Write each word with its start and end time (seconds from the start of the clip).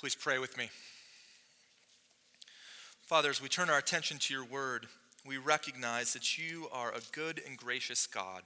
Please 0.00 0.14
pray 0.14 0.38
with 0.38 0.56
me. 0.56 0.70
Father, 3.02 3.28
as 3.28 3.42
we 3.42 3.50
turn 3.50 3.68
our 3.68 3.76
attention 3.76 4.16
to 4.20 4.32
your 4.32 4.46
word, 4.46 4.86
we 5.26 5.36
recognize 5.36 6.14
that 6.14 6.38
you 6.38 6.68
are 6.72 6.90
a 6.90 7.02
good 7.12 7.42
and 7.46 7.58
gracious 7.58 8.06
God, 8.06 8.40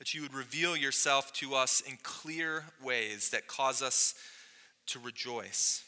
that 0.00 0.14
you 0.14 0.22
would 0.22 0.34
reveal 0.34 0.76
yourself 0.76 1.32
to 1.34 1.54
us 1.54 1.80
in 1.80 1.96
clear 2.02 2.64
ways 2.82 3.30
that 3.30 3.46
cause 3.46 3.82
us 3.82 4.16
to 4.86 4.98
rejoice. 4.98 5.84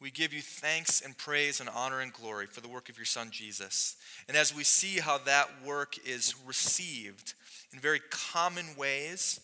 We 0.00 0.10
give 0.10 0.32
you 0.32 0.40
thanks 0.40 1.02
and 1.02 1.18
praise 1.18 1.60
and 1.60 1.68
honor 1.68 2.00
and 2.00 2.10
glory 2.10 2.46
for 2.46 2.62
the 2.62 2.68
work 2.68 2.88
of 2.88 2.96
your 2.96 3.04
Son 3.04 3.28
Jesus. 3.30 3.96
And 4.26 4.38
as 4.38 4.56
we 4.56 4.64
see 4.64 5.00
how 5.00 5.18
that 5.18 5.50
work 5.66 5.96
is 6.02 6.34
received 6.46 7.34
in 7.74 7.78
very 7.78 8.00
common 8.08 8.68
ways 8.78 9.38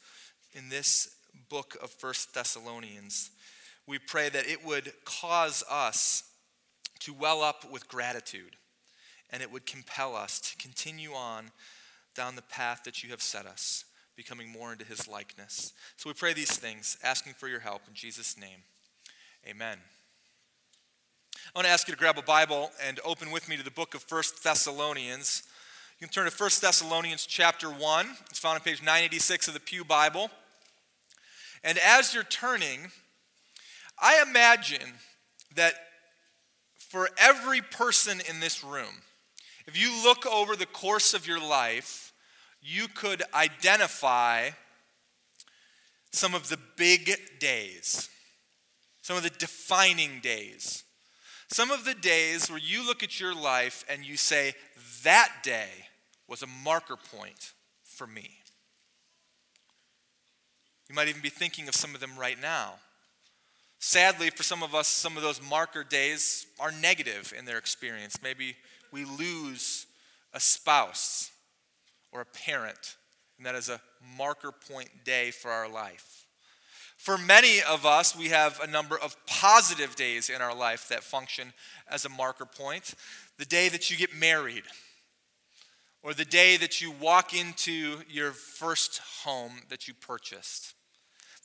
in 0.54 0.70
this 0.70 1.16
book 1.50 1.76
of 1.82 1.90
First 1.90 2.32
Thessalonians, 2.32 3.30
we 3.86 3.98
pray 3.98 4.28
that 4.28 4.48
it 4.48 4.64
would 4.64 4.92
cause 5.04 5.62
us 5.70 6.24
to 7.00 7.12
well 7.12 7.42
up 7.42 7.70
with 7.70 7.88
gratitude 7.88 8.56
and 9.30 9.42
it 9.42 9.50
would 9.50 9.66
compel 9.66 10.14
us 10.14 10.40
to 10.40 10.56
continue 10.56 11.12
on 11.12 11.50
down 12.14 12.36
the 12.36 12.42
path 12.42 12.82
that 12.84 13.02
you 13.02 13.10
have 13.10 13.22
set 13.22 13.46
us, 13.46 13.84
becoming 14.16 14.48
more 14.48 14.72
into 14.72 14.84
his 14.84 15.06
likeness. 15.06 15.72
So 15.96 16.08
we 16.08 16.14
pray 16.14 16.32
these 16.32 16.56
things, 16.56 16.96
asking 17.02 17.34
for 17.34 17.48
your 17.48 17.60
help 17.60 17.82
in 17.86 17.94
Jesus' 17.94 18.38
name. 18.38 18.62
Amen. 19.46 19.78
I 21.54 21.58
want 21.58 21.66
to 21.66 21.72
ask 21.72 21.86
you 21.86 21.94
to 21.94 21.98
grab 21.98 22.18
a 22.18 22.22
Bible 22.22 22.70
and 22.84 22.98
open 23.04 23.30
with 23.30 23.48
me 23.48 23.56
to 23.56 23.62
the 23.62 23.70
book 23.70 23.94
of 23.94 24.02
First 24.02 24.42
Thessalonians. 24.42 25.42
You 26.00 26.06
can 26.06 26.12
turn 26.12 26.30
to 26.30 26.36
1 26.36 26.50
Thessalonians 26.60 27.26
chapter 27.26 27.68
1. 27.68 28.06
It's 28.30 28.38
found 28.38 28.56
on 28.56 28.60
page 28.60 28.80
986 28.80 29.48
of 29.48 29.54
the 29.54 29.60
Pew 29.60 29.84
Bible. 29.84 30.30
And 31.62 31.78
as 31.78 32.14
you're 32.14 32.24
turning, 32.24 32.90
I 33.98 34.22
imagine 34.26 34.94
that 35.54 35.74
for 36.76 37.08
every 37.18 37.60
person 37.60 38.20
in 38.28 38.40
this 38.40 38.62
room, 38.62 39.02
if 39.66 39.80
you 39.80 40.02
look 40.02 40.26
over 40.26 40.54
the 40.54 40.66
course 40.66 41.14
of 41.14 41.26
your 41.26 41.40
life, 41.40 42.12
you 42.60 42.88
could 42.88 43.22
identify 43.34 44.50
some 46.12 46.34
of 46.34 46.48
the 46.48 46.58
big 46.76 47.18
days, 47.38 48.08
some 49.02 49.16
of 49.16 49.22
the 49.22 49.30
defining 49.30 50.20
days. 50.20 50.84
Some 51.48 51.70
of 51.70 51.84
the 51.84 51.94
days 51.94 52.50
where 52.50 52.58
you 52.58 52.84
look 52.84 53.04
at 53.04 53.20
your 53.20 53.34
life 53.34 53.84
and 53.88 54.04
you 54.04 54.16
say, 54.16 54.54
that 55.04 55.32
day 55.44 55.68
was 56.26 56.42
a 56.42 56.46
marker 56.48 56.96
point 56.96 57.52
for 57.84 58.06
me. 58.06 58.30
You 60.88 60.94
might 60.94 61.08
even 61.08 61.22
be 61.22 61.28
thinking 61.28 61.68
of 61.68 61.74
some 61.76 61.94
of 61.94 62.00
them 62.00 62.18
right 62.18 62.40
now. 62.40 62.74
Sadly, 63.88 64.30
for 64.30 64.42
some 64.42 64.64
of 64.64 64.74
us, 64.74 64.88
some 64.88 65.16
of 65.16 65.22
those 65.22 65.40
marker 65.40 65.84
days 65.84 66.48
are 66.58 66.72
negative 66.72 67.32
in 67.38 67.44
their 67.44 67.56
experience. 67.56 68.18
Maybe 68.20 68.56
we 68.90 69.04
lose 69.04 69.86
a 70.34 70.40
spouse 70.40 71.30
or 72.10 72.20
a 72.20 72.24
parent, 72.24 72.96
and 73.38 73.46
that 73.46 73.54
is 73.54 73.68
a 73.68 73.80
marker 74.18 74.50
point 74.50 74.88
day 75.04 75.30
for 75.30 75.52
our 75.52 75.68
life. 75.68 76.26
For 76.96 77.16
many 77.16 77.62
of 77.62 77.86
us, 77.86 78.16
we 78.16 78.30
have 78.30 78.58
a 78.58 78.66
number 78.66 78.98
of 78.98 79.14
positive 79.24 79.94
days 79.94 80.30
in 80.30 80.42
our 80.42 80.54
life 80.54 80.88
that 80.88 81.04
function 81.04 81.52
as 81.88 82.04
a 82.04 82.08
marker 82.08 82.44
point. 82.44 82.92
The 83.38 83.44
day 83.44 83.68
that 83.68 83.88
you 83.88 83.96
get 83.96 84.12
married, 84.12 84.64
or 86.02 86.12
the 86.12 86.24
day 86.24 86.56
that 86.56 86.82
you 86.82 86.90
walk 86.90 87.40
into 87.40 88.00
your 88.10 88.32
first 88.32 89.00
home 89.22 89.60
that 89.68 89.86
you 89.86 89.94
purchased, 89.94 90.74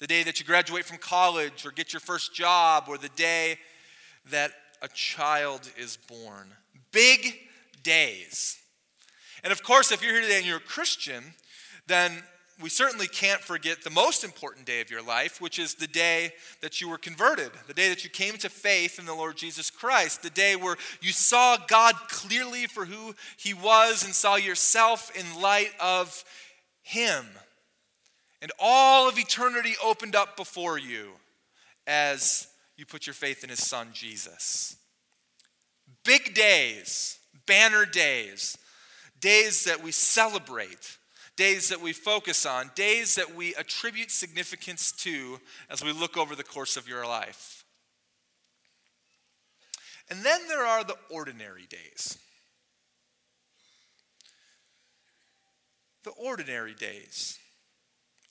the 0.02 0.08
day 0.08 0.24
that 0.24 0.40
you 0.40 0.46
graduate 0.46 0.84
from 0.84 0.98
college 0.98 1.64
or 1.64 1.72
get 1.72 1.94
your 1.94 2.00
first 2.00 2.34
job, 2.34 2.86
or 2.88 2.98
the 2.98 3.08
day 3.10 3.56
that 4.32 4.52
a 4.82 4.88
child 4.88 5.62
is 5.78 5.98
born. 6.10 6.48
Big 6.92 7.38
days. 7.84 8.58
And 9.44 9.54
of 9.54 9.62
course, 9.62 9.92
if 9.92 10.02
you're 10.02 10.12
here 10.12 10.24
today 10.24 10.38
and 10.38 10.46
you're 10.46 10.58
a 10.58 10.60
Christian, 10.60 11.24
then 11.86 12.12
we 12.60 12.68
certainly 12.68 13.08
can't 13.08 13.42
forget 13.42 13.84
the 13.84 13.92
most 13.92 14.24
important 14.24 14.66
day 14.66 14.82
of 14.82 14.90
your 14.90 15.04
life, 15.04 15.40
which 15.40 15.60
is 15.60 15.76
the 15.76 15.88
day 15.88 16.34
that 16.62 16.82
you 16.82 16.90
were 16.90 16.98
converted, 16.98 17.52
the 17.68 17.74
day 17.74 17.90
that 17.90 18.04
you 18.04 18.10
came 18.10 18.38
to 18.38 18.50
faith 18.50 18.98
in 18.98 19.06
the 19.06 19.14
Lord 19.14 19.38
Jesus 19.38 19.70
Christ, 19.70 20.24
the 20.24 20.32
day 20.32 20.56
where 20.56 20.78
you 21.02 21.12
saw 21.12 21.58
God 21.68 21.94
clearly 22.10 22.66
for 22.66 22.86
who 22.86 23.14
He 23.38 23.54
was 23.54 24.04
and 24.04 24.16
saw 24.16 24.36
yourself 24.36 25.12
in 25.16 25.42
light 25.42 25.74
of 25.80 26.24
Him. 26.82 27.26
And 28.42 28.52
all 28.60 29.08
of 29.08 29.20
eternity 29.20 29.76
opened 29.84 30.16
up 30.16 30.36
before 30.36 30.78
you 30.78 31.12
as 31.86 32.48
you 32.78 32.86
put 32.86 33.06
your 33.06 33.14
faith 33.14 33.44
in 33.44 33.50
His 33.50 33.66
Son, 33.66 33.90
Jesus. 33.94 34.78
Big 36.04 36.34
days, 36.34 37.20
banner 37.46 37.86
days, 37.86 38.58
days 39.20 39.66
that 39.66 39.84
we 39.84 39.92
celebrate 39.92 40.98
days 41.42 41.70
that 41.70 41.82
we 41.82 41.92
focus 41.92 42.46
on, 42.46 42.70
days 42.76 43.16
that 43.16 43.36
we 43.36 43.56
attribute 43.56 44.12
significance 44.12 44.92
to 44.92 45.40
as 45.72 45.84
we 45.84 45.92
look 45.92 46.16
over 46.16 46.36
the 46.36 46.44
course 46.44 46.78
of 46.78 46.88
your 46.88 47.04
life. 47.04 47.66
And 50.10 50.24
then 50.24 50.42
there 50.48 50.64
are 50.64 50.84
the 50.84 50.98
ordinary 51.10 51.66
days. 51.68 52.20
The 56.04 56.12
ordinary 56.12 56.76
days. 56.76 57.40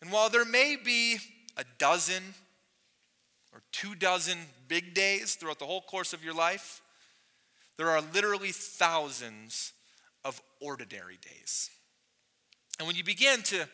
And 0.01 0.11
while 0.11 0.31
there 0.31 0.45
may 0.45 0.77
be 0.77 1.19
a 1.57 1.65
dozen 1.79 2.23
or 3.53 3.63
two 3.73 3.95
dozen 3.95 4.39
big 4.69 4.95
days 4.95 5.35
throughout 5.35 5.59
the 5.59 5.67
whole 5.67 5.83
course 5.83 6.13
of 6.13 6.25
your 6.25 6.35
life, 6.35 6.81
there 7.77 7.91
are 7.91 8.03
literally 8.15 8.53
thousands 8.53 9.73
of 10.25 10.41
ordinary 10.61 11.19
days. 11.21 11.71
And 12.79 12.87
when 12.87 12.97
you 12.97 13.05
begin 13.05 13.43
to 13.45 13.69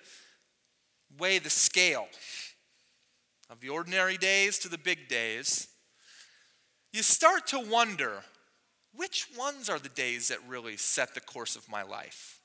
weigh 1.18 1.38
the 1.38 1.50
scale 1.50 2.08
of 3.50 3.60
the 3.60 3.68
ordinary 3.68 4.16
days 4.16 4.58
to 4.60 4.68
the 4.68 4.78
big 4.78 5.08
days, 5.08 5.68
you 6.92 7.02
start 7.02 7.46
to 7.48 7.60
wonder 7.60 8.22
which 8.94 9.28
ones 9.36 9.68
are 9.68 9.78
the 9.78 9.88
days 9.88 10.28
that 10.28 10.38
really 10.48 10.76
set 10.76 11.14
the 11.14 11.20
course 11.20 11.54
of 11.54 11.68
my 11.68 11.82
life? 11.82 12.35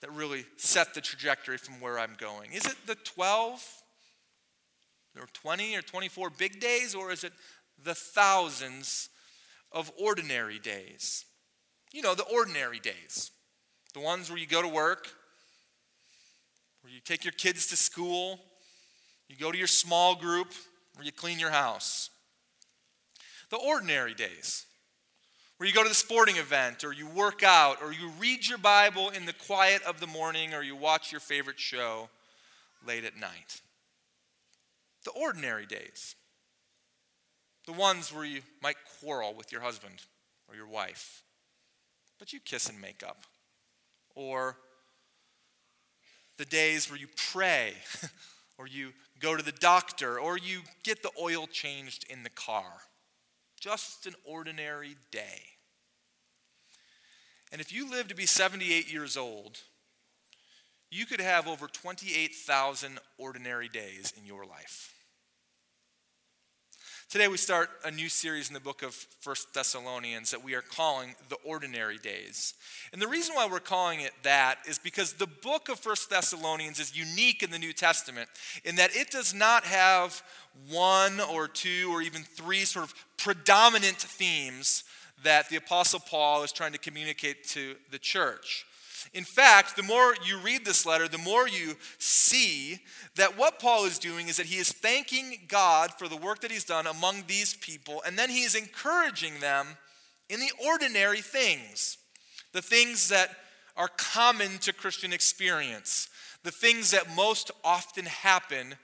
That 0.00 0.12
really 0.12 0.44
set 0.56 0.94
the 0.94 1.00
trajectory 1.00 1.56
from 1.56 1.80
where 1.80 1.98
I'm 1.98 2.16
going? 2.18 2.52
Is 2.52 2.66
it 2.66 2.76
the 2.86 2.96
12 2.96 3.82
or 5.18 5.26
20 5.32 5.76
or 5.76 5.82
24 5.82 6.30
big 6.30 6.60
days, 6.60 6.94
or 6.94 7.10
is 7.10 7.24
it 7.24 7.32
the 7.82 7.94
thousands 7.94 9.08
of 9.72 9.90
ordinary 9.98 10.58
days? 10.58 11.24
You 11.92 12.02
know, 12.02 12.14
the 12.14 12.24
ordinary 12.24 12.78
days. 12.78 13.30
The 13.94 14.00
ones 14.00 14.28
where 14.28 14.38
you 14.38 14.46
go 14.46 14.60
to 14.60 14.68
work, 14.68 15.08
where 16.82 16.92
you 16.92 17.00
take 17.00 17.24
your 17.24 17.32
kids 17.32 17.66
to 17.68 17.76
school, 17.76 18.38
you 19.28 19.36
go 19.36 19.50
to 19.50 19.58
your 19.58 19.66
small 19.66 20.14
group, 20.14 20.52
where 20.94 21.04
you 21.04 21.12
clean 21.12 21.38
your 21.38 21.50
house. 21.50 22.10
The 23.50 23.56
ordinary 23.56 24.14
days, 24.14 24.66
where 25.56 25.66
you 25.66 25.74
go 25.74 25.82
to 25.82 25.88
the 25.88 25.94
sporting 25.94 26.36
event, 26.36 26.84
or 26.84 26.92
you 26.92 27.06
work 27.06 27.42
out, 27.42 27.82
or 27.82 27.92
you 27.92 28.10
read 28.18 28.46
your 28.46 28.58
Bible 28.58 29.08
in 29.10 29.24
the 29.24 29.32
quiet 29.32 29.82
of 29.82 30.00
the 30.00 30.06
morning, 30.06 30.52
or 30.52 30.62
you 30.62 30.76
watch 30.76 31.10
your 31.10 31.20
favorite 31.20 31.58
show 31.58 32.10
late 32.86 33.04
at 33.04 33.16
night. 33.16 33.62
The 35.04 35.12
ordinary 35.12 35.66
days, 35.66 36.14
the 37.64 37.72
ones 37.72 38.12
where 38.12 38.24
you 38.24 38.42
might 38.62 38.76
quarrel 39.00 39.34
with 39.34 39.50
your 39.50 39.62
husband 39.62 40.02
or 40.48 40.54
your 40.54 40.66
wife, 40.66 41.22
but 42.18 42.32
you 42.32 42.40
kiss 42.40 42.68
and 42.68 42.80
make 42.80 43.02
up, 43.02 43.24
or 44.14 44.56
the 46.36 46.44
days 46.44 46.90
where 46.90 46.98
you 46.98 47.08
pray, 47.32 47.72
or 48.58 48.66
you 48.66 48.92
go 49.20 49.36
to 49.36 49.42
the 49.42 49.52
doctor, 49.52 50.18
or 50.18 50.36
you 50.36 50.60
get 50.84 51.02
the 51.02 51.10
oil 51.20 51.46
changed 51.46 52.04
in 52.10 52.22
the 52.22 52.30
car. 52.30 52.72
Just 53.66 54.06
an 54.06 54.14
ordinary 54.24 54.94
day. 55.10 55.42
And 57.50 57.60
if 57.60 57.72
you 57.72 57.90
live 57.90 58.06
to 58.06 58.14
be 58.14 58.24
78 58.24 58.92
years 58.92 59.16
old, 59.16 59.58
you 60.88 61.04
could 61.04 61.20
have 61.20 61.48
over 61.48 61.66
28,000 61.66 63.00
ordinary 63.18 63.68
days 63.68 64.12
in 64.16 64.24
your 64.24 64.46
life. 64.46 64.94
Today 67.08 67.28
we 67.28 67.36
start 67.36 67.70
a 67.84 67.90
new 67.92 68.08
series 68.08 68.48
in 68.48 68.54
the 68.54 68.58
book 68.58 68.82
of 68.82 68.92
First 68.92 69.54
Thessalonians 69.54 70.32
that 70.32 70.42
we 70.42 70.56
are 70.56 70.60
calling 70.60 71.14
The 71.28 71.36
Ordinary 71.44 71.98
Days. 71.98 72.54
And 72.92 73.00
the 73.00 73.06
reason 73.06 73.36
why 73.36 73.46
we're 73.46 73.60
calling 73.60 74.00
it 74.00 74.10
that 74.24 74.58
is 74.66 74.80
because 74.80 75.12
the 75.12 75.28
book 75.28 75.68
of 75.68 75.78
First 75.78 76.10
Thessalonians 76.10 76.80
is 76.80 76.98
unique 76.98 77.44
in 77.44 77.52
the 77.52 77.60
New 77.60 77.72
Testament 77.72 78.28
in 78.64 78.74
that 78.76 78.96
it 78.96 79.12
does 79.12 79.32
not 79.32 79.62
have 79.62 80.20
one 80.68 81.20
or 81.20 81.46
two 81.46 81.92
or 81.92 82.02
even 82.02 82.22
three 82.22 82.64
sort 82.64 82.86
of 82.86 82.94
predominant 83.18 83.98
themes 83.98 84.82
that 85.22 85.48
the 85.48 85.56
Apostle 85.56 86.00
Paul 86.00 86.42
is 86.42 86.50
trying 86.50 86.72
to 86.72 86.78
communicate 86.78 87.44
to 87.50 87.76
the 87.92 88.00
church. 88.00 88.66
In 89.16 89.24
fact, 89.24 89.76
the 89.76 89.82
more 89.82 90.14
you 90.26 90.36
read 90.36 90.66
this 90.66 90.84
letter, 90.84 91.08
the 91.08 91.16
more 91.16 91.48
you 91.48 91.76
see 91.96 92.80
that 93.14 93.38
what 93.38 93.58
Paul 93.58 93.86
is 93.86 93.98
doing 93.98 94.28
is 94.28 94.36
that 94.36 94.44
he 94.44 94.58
is 94.58 94.70
thanking 94.70 95.38
God 95.48 95.90
for 95.98 96.06
the 96.06 96.18
work 96.18 96.42
that 96.42 96.50
he's 96.50 96.64
done 96.64 96.86
among 96.86 97.24
these 97.26 97.54
people, 97.54 98.02
and 98.06 98.18
then 98.18 98.28
he 98.28 98.42
is 98.42 98.54
encouraging 98.54 99.40
them 99.40 99.68
in 100.28 100.38
the 100.38 100.52
ordinary 100.68 101.22
things, 101.22 101.96
the 102.52 102.60
things 102.60 103.08
that 103.08 103.30
are 103.74 103.88
common 103.96 104.58
to 104.58 104.74
Christian 104.74 105.14
experience, 105.14 106.10
the 106.42 106.50
things 106.50 106.90
that 106.90 107.16
most 107.16 107.50
often 107.64 108.04
happen 108.04 108.74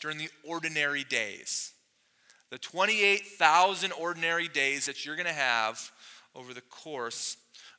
during 0.00 0.16
the 0.16 0.30
ordinary 0.42 1.04
days. 1.04 1.72
The 2.48 2.56
28,000 2.56 3.92
ordinary 3.92 4.48
days 4.48 4.86
that 4.86 5.04
you're 5.04 5.16
going 5.16 5.26
to 5.26 5.34
have 5.34 5.92
over 6.34 6.54
the 6.54 6.62
course 6.62 7.36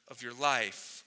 of 0.08 0.22
your 0.22 0.34
life. 0.36 1.04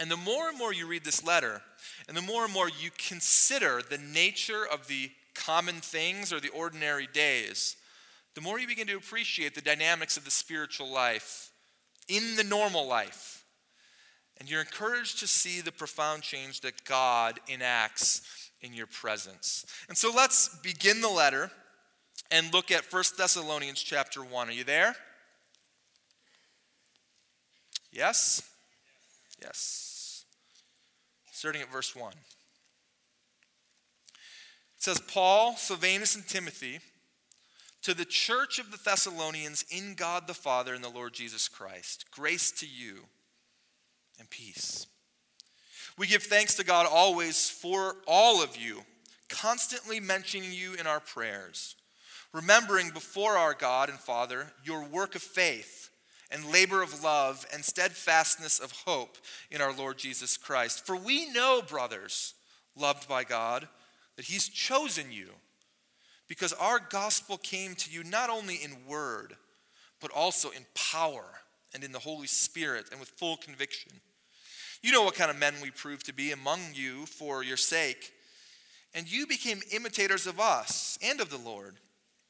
And 0.00 0.10
the 0.10 0.16
more 0.16 0.48
and 0.48 0.56
more 0.56 0.72
you 0.72 0.86
read 0.86 1.04
this 1.04 1.22
letter, 1.22 1.60
and 2.08 2.16
the 2.16 2.22
more 2.22 2.44
and 2.44 2.52
more 2.52 2.70
you 2.70 2.90
consider 2.96 3.82
the 3.82 3.98
nature 3.98 4.66
of 4.66 4.88
the 4.88 5.10
common 5.34 5.76
things 5.76 6.32
or 6.32 6.40
the 6.40 6.48
ordinary 6.48 7.06
days, 7.06 7.76
the 8.34 8.40
more 8.40 8.58
you 8.58 8.66
begin 8.66 8.86
to 8.86 8.96
appreciate 8.96 9.54
the 9.54 9.60
dynamics 9.60 10.16
of 10.16 10.24
the 10.24 10.30
spiritual 10.30 10.90
life 10.90 11.50
in 12.08 12.36
the 12.36 12.44
normal 12.44 12.86
life. 12.86 13.44
And 14.38 14.50
you're 14.50 14.60
encouraged 14.60 15.18
to 15.18 15.26
see 15.26 15.60
the 15.60 15.70
profound 15.70 16.22
change 16.22 16.62
that 16.62 16.84
God 16.84 17.38
enacts 17.46 18.50
in 18.62 18.72
your 18.72 18.86
presence. 18.86 19.66
And 19.88 19.98
so 19.98 20.10
let's 20.14 20.48
begin 20.60 21.02
the 21.02 21.10
letter 21.10 21.50
and 22.30 22.52
look 22.54 22.70
at 22.70 22.90
1 22.90 23.04
Thessalonians 23.18 23.82
chapter 23.82 24.24
1. 24.24 24.48
Are 24.48 24.52
you 24.52 24.64
there? 24.64 24.96
Yes? 27.92 28.48
Yes. 29.42 29.89
Starting 31.40 31.62
at 31.62 31.72
verse 31.72 31.96
1. 31.96 32.12
It 32.12 32.16
says, 34.76 35.00
Paul, 35.00 35.56
Silvanus, 35.56 36.14
and 36.14 36.28
Timothy, 36.28 36.80
to 37.80 37.94
the 37.94 38.04
church 38.04 38.58
of 38.58 38.70
the 38.70 38.76
Thessalonians 38.76 39.64
in 39.70 39.94
God 39.94 40.26
the 40.26 40.34
Father 40.34 40.74
and 40.74 40.84
the 40.84 40.90
Lord 40.90 41.14
Jesus 41.14 41.48
Christ, 41.48 42.04
grace 42.10 42.50
to 42.60 42.66
you 42.66 43.06
and 44.18 44.28
peace. 44.28 44.86
We 45.96 46.06
give 46.06 46.24
thanks 46.24 46.56
to 46.56 46.62
God 46.62 46.86
always 46.86 47.48
for 47.48 47.96
all 48.06 48.42
of 48.42 48.58
you, 48.58 48.82
constantly 49.30 49.98
mentioning 49.98 50.52
you 50.52 50.74
in 50.74 50.86
our 50.86 51.00
prayers, 51.00 51.74
remembering 52.34 52.90
before 52.90 53.38
our 53.38 53.54
God 53.54 53.88
and 53.88 53.98
Father 53.98 54.52
your 54.62 54.84
work 54.84 55.14
of 55.14 55.22
faith 55.22 55.89
and 56.30 56.52
labor 56.52 56.82
of 56.82 57.02
love 57.02 57.46
and 57.52 57.64
steadfastness 57.64 58.58
of 58.58 58.72
hope 58.86 59.16
in 59.50 59.60
our 59.60 59.72
Lord 59.72 59.98
Jesus 59.98 60.36
Christ. 60.36 60.86
For 60.86 60.96
we 60.96 61.30
know, 61.30 61.62
brothers, 61.66 62.34
loved 62.76 63.08
by 63.08 63.24
God, 63.24 63.68
that 64.16 64.26
He's 64.26 64.48
chosen 64.48 65.10
you 65.10 65.30
because 66.28 66.52
our 66.52 66.78
gospel 66.78 67.36
came 67.36 67.74
to 67.74 67.90
you 67.90 68.04
not 68.04 68.30
only 68.30 68.54
in 68.54 68.86
word, 68.88 69.34
but 70.00 70.12
also 70.12 70.50
in 70.50 70.64
power 70.74 71.24
and 71.74 71.82
in 71.82 71.92
the 71.92 71.98
Holy 71.98 72.26
Spirit 72.26 72.86
and 72.90 73.00
with 73.00 73.10
full 73.10 73.36
conviction. 73.36 73.92
You 74.82 74.92
know 74.92 75.02
what 75.02 75.14
kind 75.14 75.30
of 75.30 75.38
men 75.38 75.54
we 75.60 75.70
proved 75.70 76.06
to 76.06 76.14
be 76.14 76.32
among 76.32 76.60
you 76.72 77.06
for 77.06 77.42
your 77.42 77.56
sake. 77.56 78.12
And 78.94 79.10
you 79.10 79.26
became 79.26 79.60
imitators 79.72 80.26
of 80.26 80.40
us 80.40 80.98
and 81.02 81.20
of 81.20 81.30
the 81.30 81.38
Lord, 81.38 81.76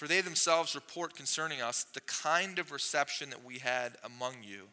For 0.00 0.08
they 0.08 0.22
themselves 0.22 0.74
report 0.74 1.14
concerning 1.14 1.60
us 1.60 1.84
the 1.84 2.00
kind 2.00 2.58
of 2.58 2.72
reception 2.72 3.28
that 3.28 3.44
we 3.44 3.58
had 3.58 3.98
among 4.02 4.36
you, 4.42 4.68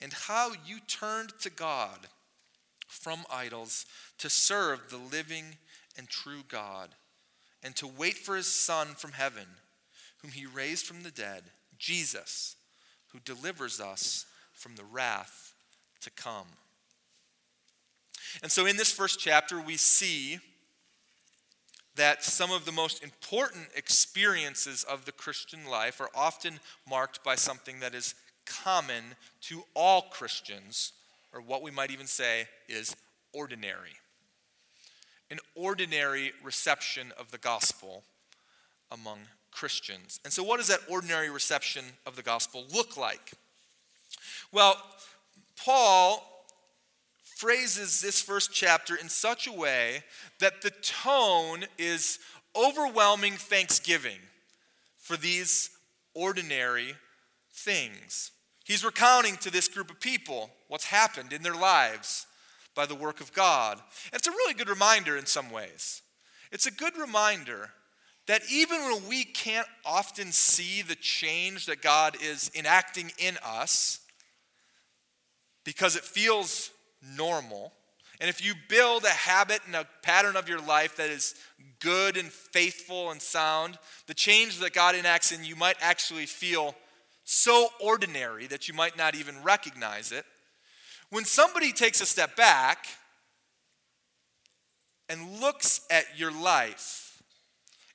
and 0.00 0.10
how 0.10 0.52
you 0.64 0.78
turned 0.86 1.38
to 1.40 1.50
God 1.50 2.06
from 2.86 3.26
idols 3.30 3.84
to 4.16 4.30
serve 4.30 4.88
the 4.88 4.96
living 4.96 5.58
and 5.98 6.08
true 6.08 6.44
God, 6.48 6.88
and 7.62 7.76
to 7.76 7.86
wait 7.86 8.14
for 8.14 8.36
his 8.36 8.46
Son 8.46 8.94
from 8.96 9.12
heaven, 9.12 9.44
whom 10.22 10.30
he 10.30 10.46
raised 10.46 10.86
from 10.86 11.02
the 11.02 11.10
dead, 11.10 11.42
Jesus, 11.78 12.56
who 13.12 13.18
delivers 13.18 13.82
us 13.82 14.24
from 14.54 14.76
the 14.76 14.84
wrath 14.90 15.52
to 16.00 16.08
come. 16.08 16.46
And 18.42 18.50
so 18.50 18.64
in 18.64 18.78
this 18.78 18.90
first 18.90 19.20
chapter, 19.20 19.60
we 19.60 19.76
see 19.76 20.38
that 21.98 22.24
some 22.24 22.52
of 22.52 22.64
the 22.64 22.72
most 22.72 23.02
important 23.02 23.66
experiences 23.76 24.84
of 24.84 25.04
the 25.04 25.12
Christian 25.12 25.66
life 25.68 26.00
are 26.00 26.10
often 26.14 26.60
marked 26.88 27.22
by 27.24 27.34
something 27.34 27.80
that 27.80 27.94
is 27.94 28.14
common 28.46 29.16
to 29.42 29.64
all 29.74 30.02
Christians, 30.02 30.92
or 31.32 31.40
what 31.40 31.60
we 31.60 31.70
might 31.70 31.90
even 31.90 32.06
say 32.06 32.46
is 32.68 32.94
ordinary. 33.32 33.96
An 35.30 35.38
ordinary 35.54 36.32
reception 36.42 37.12
of 37.18 37.32
the 37.32 37.38
gospel 37.38 38.04
among 38.90 39.18
Christians. 39.50 40.20
And 40.24 40.32
so, 40.32 40.42
what 40.42 40.58
does 40.58 40.68
that 40.68 40.80
ordinary 40.88 41.30
reception 41.30 41.84
of 42.06 42.14
the 42.16 42.22
gospel 42.22 42.64
look 42.72 42.96
like? 42.96 43.32
Well, 44.52 44.80
Paul 45.56 46.37
phrases 47.38 48.00
this 48.00 48.20
first 48.20 48.52
chapter 48.52 48.96
in 48.96 49.08
such 49.08 49.46
a 49.46 49.52
way 49.52 50.02
that 50.40 50.60
the 50.60 50.72
tone 50.82 51.64
is 51.78 52.18
overwhelming 52.56 53.34
thanksgiving 53.34 54.18
for 54.98 55.16
these 55.16 55.70
ordinary 56.14 56.96
things. 57.52 58.32
He's 58.64 58.84
recounting 58.84 59.36
to 59.36 59.52
this 59.52 59.68
group 59.68 59.88
of 59.88 60.00
people 60.00 60.50
what's 60.66 60.86
happened 60.86 61.32
in 61.32 61.44
their 61.44 61.54
lives 61.54 62.26
by 62.74 62.86
the 62.86 62.96
work 62.96 63.20
of 63.20 63.32
God. 63.32 63.78
And 64.12 64.18
it's 64.18 64.26
a 64.26 64.32
really 64.32 64.54
good 64.54 64.68
reminder 64.68 65.16
in 65.16 65.26
some 65.26 65.52
ways. 65.52 66.02
It's 66.50 66.66
a 66.66 66.72
good 66.72 66.96
reminder 66.96 67.70
that 68.26 68.42
even 68.50 68.80
when 68.82 69.08
we 69.08 69.22
can't 69.22 69.68
often 69.86 70.32
see 70.32 70.82
the 70.82 70.96
change 70.96 71.66
that 71.66 71.82
God 71.82 72.16
is 72.20 72.50
enacting 72.52 73.12
in 73.16 73.38
us, 73.44 74.00
because 75.64 75.94
it 75.94 76.02
feels 76.02 76.72
normal. 77.02 77.72
And 78.20 78.28
if 78.28 78.44
you 78.44 78.54
build 78.68 79.04
a 79.04 79.10
habit 79.10 79.60
and 79.66 79.76
a 79.76 79.86
pattern 80.02 80.36
of 80.36 80.48
your 80.48 80.60
life 80.60 80.96
that 80.96 81.08
is 81.10 81.34
good 81.80 82.16
and 82.16 82.28
faithful 82.28 83.10
and 83.10 83.22
sound, 83.22 83.78
the 84.06 84.14
change 84.14 84.58
that 84.58 84.72
God 84.72 84.94
enacts 84.94 85.30
in 85.30 85.44
you 85.44 85.54
might 85.54 85.76
actually 85.80 86.26
feel 86.26 86.74
so 87.24 87.68
ordinary 87.80 88.46
that 88.46 88.68
you 88.68 88.74
might 88.74 88.96
not 88.96 89.14
even 89.14 89.42
recognize 89.42 90.10
it. 90.10 90.24
When 91.10 91.24
somebody 91.24 91.72
takes 91.72 92.00
a 92.00 92.06
step 92.06 92.36
back 92.36 92.86
and 95.08 95.40
looks 95.40 95.82
at 95.90 96.18
your 96.18 96.32
life 96.32 97.22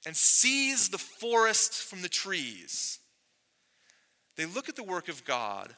and 0.06 0.16
sees 0.16 0.90
the 0.90 0.98
forest 0.98 1.74
from 1.74 2.02
the 2.02 2.10
trees, 2.10 3.00
they 4.38 4.46
look 4.46 4.70
at 4.70 4.76
the 4.76 4.84
work 4.84 5.10
of 5.10 5.26
God 5.26 5.76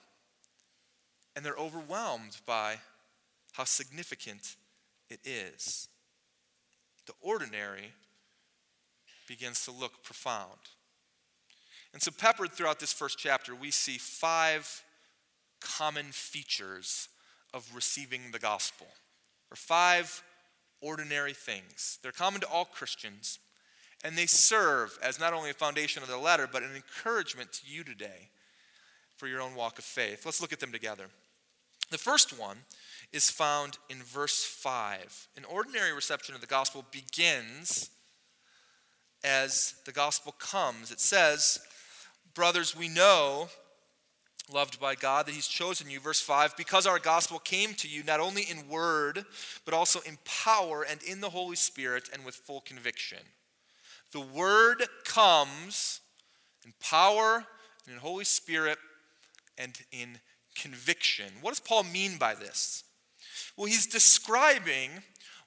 and 1.35 1.43
they're 1.43 1.57
overwhelmed 1.57 2.37
by 2.45 2.77
how 3.55 3.63
significant 3.63 4.55
it 5.09 5.19
is. 5.23 5.87
The 7.05 7.13
ordinary 7.21 7.93
begins 9.27 9.63
to 9.65 9.71
look 9.71 10.03
profound. 10.03 10.59
And 11.93 12.01
so, 12.01 12.11
peppered 12.11 12.51
throughout 12.51 12.79
this 12.79 12.91
first 12.91 13.17
chapter, 13.17 13.55
we 13.55 13.71
see 13.71 13.97
five 13.97 14.83
common 15.61 16.07
features 16.07 17.07
of 17.53 17.69
receiving 17.73 18.31
the 18.31 18.39
gospel, 18.39 18.87
or 19.49 19.55
five 19.55 20.21
ordinary 20.81 21.33
things. 21.33 21.99
They're 22.03 22.11
common 22.11 22.41
to 22.41 22.47
all 22.47 22.65
Christians, 22.65 23.39
and 24.03 24.17
they 24.17 24.25
serve 24.25 24.97
as 25.01 25.19
not 25.19 25.33
only 25.33 25.49
a 25.49 25.53
foundation 25.53 26.03
of 26.03 26.09
the 26.09 26.17
letter, 26.17 26.49
but 26.51 26.63
an 26.63 26.75
encouragement 26.75 27.53
to 27.53 27.61
you 27.65 27.83
today 27.83 28.29
for 29.15 29.27
your 29.27 29.41
own 29.41 29.55
walk 29.55 29.79
of 29.79 29.85
faith. 29.85 30.25
Let's 30.25 30.41
look 30.41 30.51
at 30.51 30.59
them 30.59 30.73
together. 30.73 31.05
The 31.91 31.97
first 31.97 32.37
one 32.37 32.57
is 33.13 33.29
found 33.29 33.77
in 33.89 33.97
verse 33.97 34.43
5. 34.43 35.27
An 35.37 35.45
ordinary 35.45 35.93
reception 35.93 36.35
of 36.35 36.41
the 36.41 36.47
gospel 36.47 36.85
begins 36.91 37.89
as 39.23 39.75
the 39.85 39.91
gospel 39.91 40.33
comes. 40.37 40.91
It 40.91 40.99
says, 40.99 41.59
Brothers, 42.33 42.75
we 42.75 42.89
know 42.89 43.49
loved 44.51 44.79
by 44.79 44.95
God, 44.95 45.25
that 45.25 45.33
He's 45.33 45.47
chosen 45.47 45.89
you. 45.89 45.99
Verse 45.99 46.21
5 46.21 46.55
because 46.57 46.85
our 46.85 46.99
gospel 46.99 47.39
came 47.39 47.73
to 47.75 47.87
you 47.87 48.03
not 48.03 48.19
only 48.19 48.43
in 48.43 48.67
word, 48.67 49.25
but 49.63 49.73
also 49.73 49.99
in 50.01 50.17
power 50.25 50.85
and 50.89 51.01
in 51.03 51.21
the 51.21 51.29
Holy 51.29 51.55
Spirit 51.55 52.09
and 52.13 52.25
with 52.25 52.35
full 52.35 52.61
conviction. 52.61 53.19
The 54.11 54.21
word 54.21 54.83
comes 55.03 56.01
in 56.63 56.73
power 56.79 57.45
and 57.85 57.95
in 57.95 57.99
Holy 57.99 58.25
Spirit 58.25 58.77
and 59.57 59.77
in 59.91 60.19
conviction. 60.55 61.31
What 61.41 61.51
does 61.51 61.59
Paul 61.59 61.83
mean 61.83 62.17
by 62.17 62.35
this? 62.35 62.83
Well, 63.57 63.67
he's 63.67 63.87
describing 63.87 64.91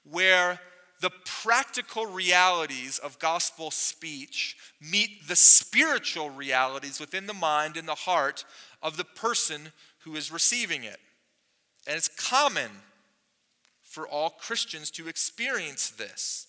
where 0.03 0.59
the 1.01 1.11
practical 1.25 2.05
realities 2.05 2.99
of 2.99 3.19
gospel 3.19 3.71
speech 3.71 4.57
meet 4.81 5.27
the 5.27 5.35
spiritual 5.35 6.29
realities 6.29 6.99
within 6.99 7.25
the 7.25 7.33
mind 7.33 7.77
and 7.77 7.87
the 7.87 7.95
heart 7.95 8.43
of 8.81 8.97
the 8.97 9.05
person 9.05 9.71
who 9.99 10.15
is 10.15 10.31
receiving 10.31 10.83
it. 10.83 10.97
And 11.87 11.95
it's 11.95 12.09
common 12.09 12.69
for 13.81 14.07
all 14.07 14.29
Christians 14.29 14.91
to 14.91 15.07
experience 15.07 15.89
this. 15.89 16.47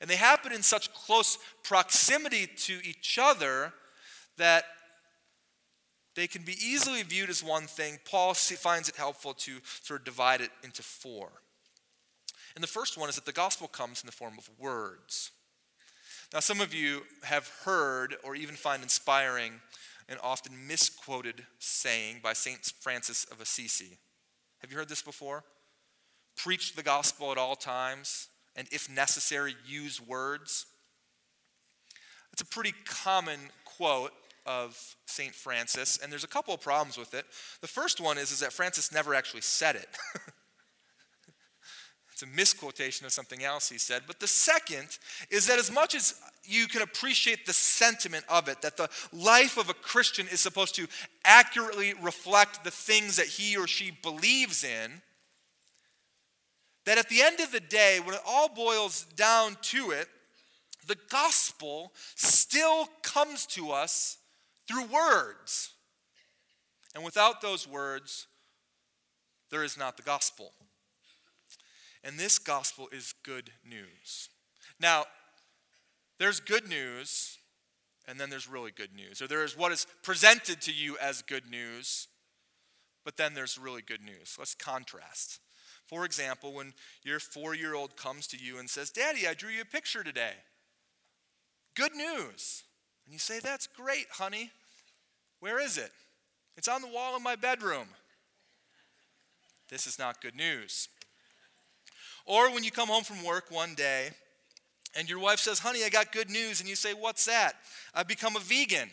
And 0.00 0.10
they 0.10 0.16
happen 0.16 0.52
in 0.52 0.62
such 0.62 0.92
close 0.92 1.38
proximity 1.62 2.46
to 2.46 2.80
each 2.84 3.18
other 3.22 3.72
that 4.36 4.64
they 6.14 6.26
can 6.26 6.42
be 6.42 6.52
easily 6.52 7.02
viewed 7.02 7.30
as 7.30 7.42
one 7.42 7.64
thing. 7.64 7.98
Paul 8.04 8.34
finds 8.34 8.88
it 8.88 8.96
helpful 8.96 9.34
to 9.34 9.58
sort 9.82 10.00
of 10.00 10.04
divide 10.04 10.40
it 10.40 10.50
into 10.62 10.82
four. 10.82 11.30
And 12.54 12.62
the 12.62 12.68
first 12.68 12.98
one 12.98 13.08
is 13.08 13.14
that 13.14 13.24
the 13.24 13.32
gospel 13.32 13.66
comes 13.66 14.02
in 14.02 14.06
the 14.06 14.12
form 14.12 14.34
of 14.36 14.50
words. 14.58 15.30
Now, 16.32 16.40
some 16.40 16.60
of 16.60 16.74
you 16.74 17.02
have 17.24 17.50
heard 17.64 18.16
or 18.24 18.34
even 18.34 18.54
find 18.54 18.82
inspiring 18.82 19.52
an 20.08 20.18
often 20.22 20.66
misquoted 20.66 21.46
saying 21.58 22.20
by 22.22 22.32
St. 22.32 22.72
Francis 22.80 23.24
of 23.24 23.40
Assisi. 23.40 23.98
Have 24.60 24.70
you 24.70 24.76
heard 24.76 24.88
this 24.88 25.02
before? 25.02 25.44
Preach 26.36 26.74
the 26.74 26.82
gospel 26.82 27.32
at 27.32 27.38
all 27.38 27.56
times, 27.56 28.28
and 28.56 28.66
if 28.70 28.90
necessary, 28.90 29.54
use 29.66 30.00
words. 30.00 30.66
It's 32.32 32.42
a 32.42 32.46
pretty 32.46 32.72
common 32.84 33.38
quote 33.64 34.12
of 34.46 34.96
St. 35.06 35.34
Francis, 35.34 35.98
and 36.02 36.10
there's 36.10 36.24
a 36.24 36.28
couple 36.28 36.54
of 36.54 36.60
problems 36.60 36.98
with 36.98 37.14
it. 37.14 37.24
The 37.60 37.68
first 37.68 38.00
one 38.00 38.18
is, 38.18 38.30
is 38.30 38.40
that 38.40 38.52
Francis 38.52 38.92
never 38.92 39.14
actually 39.14 39.42
said 39.42 39.76
it. 39.76 39.88
it's 42.12 42.22
a 42.22 42.26
misquotation 42.26 43.06
of 43.06 43.12
something 43.12 43.44
else 43.44 43.68
he 43.68 43.78
said. 43.78 44.02
But 44.06 44.20
the 44.20 44.26
second 44.26 44.98
is 45.30 45.46
that 45.46 45.58
as 45.58 45.70
much 45.70 45.94
as 45.94 46.14
you 46.44 46.66
can 46.66 46.82
appreciate 46.82 47.46
the 47.46 47.52
sentiment 47.52 48.24
of 48.28 48.48
it, 48.48 48.62
that 48.62 48.76
the 48.76 48.90
life 49.12 49.56
of 49.56 49.70
a 49.70 49.74
Christian 49.74 50.26
is 50.28 50.40
supposed 50.40 50.74
to 50.76 50.88
accurately 51.24 51.94
reflect 52.02 52.64
the 52.64 52.70
things 52.70 53.16
that 53.16 53.26
he 53.26 53.56
or 53.56 53.66
she 53.66 53.92
believes 54.02 54.64
in, 54.64 55.02
that 56.84 56.98
at 56.98 57.08
the 57.08 57.22
end 57.22 57.40
of 57.40 57.52
the 57.52 57.60
day, 57.60 58.00
when 58.04 58.14
it 58.14 58.20
all 58.26 58.48
boils 58.48 59.06
down 59.14 59.56
to 59.62 59.92
it, 59.92 60.08
the 60.86 60.98
gospel 61.10 61.92
still 62.16 62.88
comes 63.02 63.46
to 63.46 63.70
us 63.70 64.18
through 64.68 64.86
words. 64.86 65.70
And 66.94 67.04
without 67.04 67.40
those 67.40 67.66
words, 67.66 68.26
there 69.50 69.64
is 69.64 69.78
not 69.78 69.96
the 69.96 70.02
gospel. 70.02 70.52
And 72.04 72.18
this 72.18 72.38
gospel 72.38 72.88
is 72.92 73.14
good 73.24 73.50
news. 73.64 74.28
Now, 74.80 75.04
there's 76.18 76.40
good 76.40 76.68
news, 76.68 77.38
and 78.06 78.18
then 78.18 78.30
there's 78.30 78.48
really 78.48 78.72
good 78.72 78.94
news. 78.94 79.22
Or 79.22 79.28
there 79.28 79.44
is 79.44 79.56
what 79.56 79.72
is 79.72 79.86
presented 80.02 80.60
to 80.62 80.72
you 80.72 80.96
as 80.98 81.22
good 81.22 81.50
news, 81.50 82.08
but 83.04 83.16
then 83.16 83.34
there's 83.34 83.58
really 83.58 83.82
good 83.82 84.02
news. 84.02 84.36
Let's 84.38 84.54
contrast. 84.54 85.40
For 85.86 86.04
example, 86.04 86.52
when 86.52 86.74
your 87.04 87.20
four 87.20 87.54
year 87.54 87.74
old 87.74 87.96
comes 87.96 88.26
to 88.28 88.36
you 88.36 88.58
and 88.58 88.68
says, 88.68 88.90
Daddy, 88.90 89.26
I 89.26 89.34
drew 89.34 89.50
you 89.50 89.62
a 89.62 89.66
picture 89.66 90.02
today. 90.02 90.34
Good 91.74 91.94
news. 91.94 92.64
And 93.04 93.12
you 93.12 93.18
say, 93.18 93.40
That's 93.40 93.66
great, 93.66 94.06
honey. 94.10 94.50
Where 95.40 95.60
is 95.60 95.78
it? 95.78 95.90
It's 96.56 96.68
on 96.68 96.82
the 96.82 96.88
wall 96.88 97.16
in 97.16 97.22
my 97.22 97.36
bedroom. 97.36 97.88
This 99.68 99.86
is 99.86 99.98
not 99.98 100.20
good 100.20 100.36
news. 100.36 100.88
Or 102.26 102.52
when 102.52 102.62
you 102.62 102.70
come 102.70 102.88
home 102.88 103.04
from 103.04 103.24
work 103.24 103.50
one 103.50 103.74
day 103.74 104.10
and 104.94 105.08
your 105.08 105.18
wife 105.18 105.38
says, 105.38 105.58
Honey, 105.58 105.84
I 105.84 105.88
got 105.88 106.12
good 106.12 106.30
news, 106.30 106.60
and 106.60 106.68
you 106.68 106.76
say, 106.76 106.92
What's 106.92 107.24
that? 107.26 107.54
I've 107.94 108.08
become 108.08 108.36
a 108.36 108.40
vegan. 108.40 108.90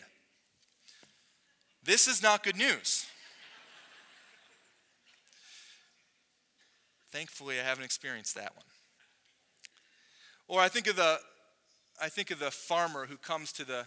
This 1.84 2.08
is 2.08 2.22
not 2.22 2.42
good 2.42 2.56
news. 2.56 3.06
Thankfully, 7.10 7.58
I 7.58 7.64
haven't 7.64 7.84
experienced 7.84 8.34
that 8.36 8.54
one. 8.54 8.64
Or 10.46 10.60
I 10.60 10.68
think 10.68 10.86
of 10.86 10.96
the 10.96 11.18
I 12.02 12.08
think 12.08 12.30
of 12.30 12.38
the 12.38 12.50
farmer 12.50 13.06
who 13.06 13.16
comes 13.18 13.52
to 13.52 13.64
the 13.64 13.86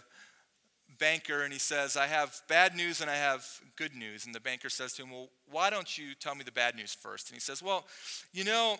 banker 0.98 1.42
and 1.42 1.52
he 1.52 1.58
says, 1.58 1.96
I 1.96 2.06
have 2.06 2.40
bad 2.48 2.76
news 2.76 3.00
and 3.00 3.10
I 3.10 3.16
have 3.16 3.46
good 3.76 3.94
news. 3.94 4.26
And 4.26 4.34
the 4.34 4.40
banker 4.40 4.68
says 4.68 4.92
to 4.94 5.02
him, 5.02 5.10
Well, 5.10 5.28
why 5.50 5.70
don't 5.70 5.98
you 5.98 6.14
tell 6.14 6.34
me 6.34 6.44
the 6.44 6.52
bad 6.52 6.74
news 6.76 6.94
first? 6.94 7.28
And 7.28 7.36
he 7.36 7.40
says, 7.40 7.62
Well, 7.62 7.84
you 8.32 8.44
know, 8.44 8.76